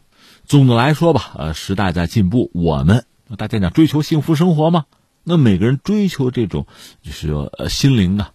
[0.46, 3.06] 总的来说吧，呃，时代在进步，我们
[3.38, 4.86] 大家讲追求幸福生活嘛，
[5.24, 6.66] 那每个人追求这种
[7.04, 8.34] 就是说心灵的、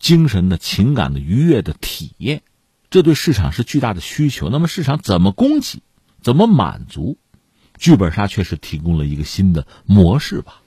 [0.00, 2.42] 精神的、情感的愉悦的体验，
[2.88, 4.48] 这对市场是巨大的需求。
[4.48, 5.82] 那么市场怎么供给，
[6.22, 7.18] 怎么满足？
[7.78, 10.62] 剧本杀确实提供了一个新的模式吧。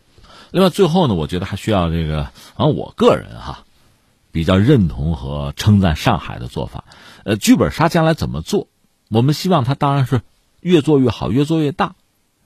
[0.52, 3.66] 另外，最后呢，我觉得还需要这个，啊，我个人哈。
[4.32, 6.86] 比较认同和称赞上海的做法，
[7.26, 8.68] 呃，剧本杀将来怎么做？
[9.10, 10.22] 我们希望它当然是
[10.62, 11.96] 越做越好，越做越大，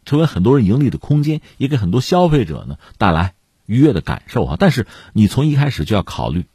[0.06, 4.56] 成为很多人盈利的空间，也给很多消费者呢带来愉悦的感受啊。
[4.58, 6.46] 但是你从一开始就要考虑，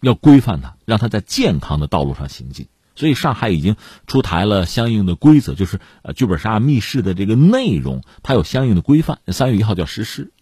[0.00, 2.66] 要规范它，让它在健康的道路上行进。
[2.96, 10.32] 所以上海已经出台了相应的规则，就是呃，剧本杀密室的这个内容，它有相应的规范，三月一号就要实施。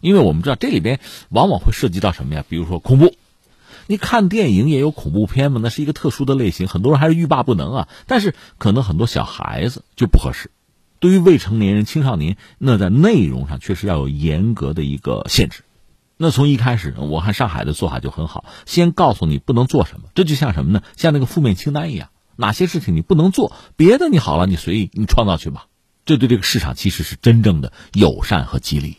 [0.00, 2.44] 因为我们知道这里边往往会涉及到什么呀？
[2.48, 3.14] 比如说恐怖。
[3.88, 5.60] 你看电影也有恐怖片嘛？
[5.62, 7.88] 那是一个特殊的类型，很多人还是欲罢不能啊。
[8.06, 10.50] 但是可能很多小孩子就不合适。
[11.00, 15.62] 对于未成年人、青少年，那在内容上确实要有严格的一个限制。
[16.18, 20.82] 那从一开始，我看上海的做法就很好，先告诉你不能做什么，这就像什么呢？
[20.96, 25.66] 像那个负面清单一样，哪些事情你不能做，别的你好了，你随意你创造去吧。
[26.04, 28.98] 这对这个市场其实是真正的友善和激励。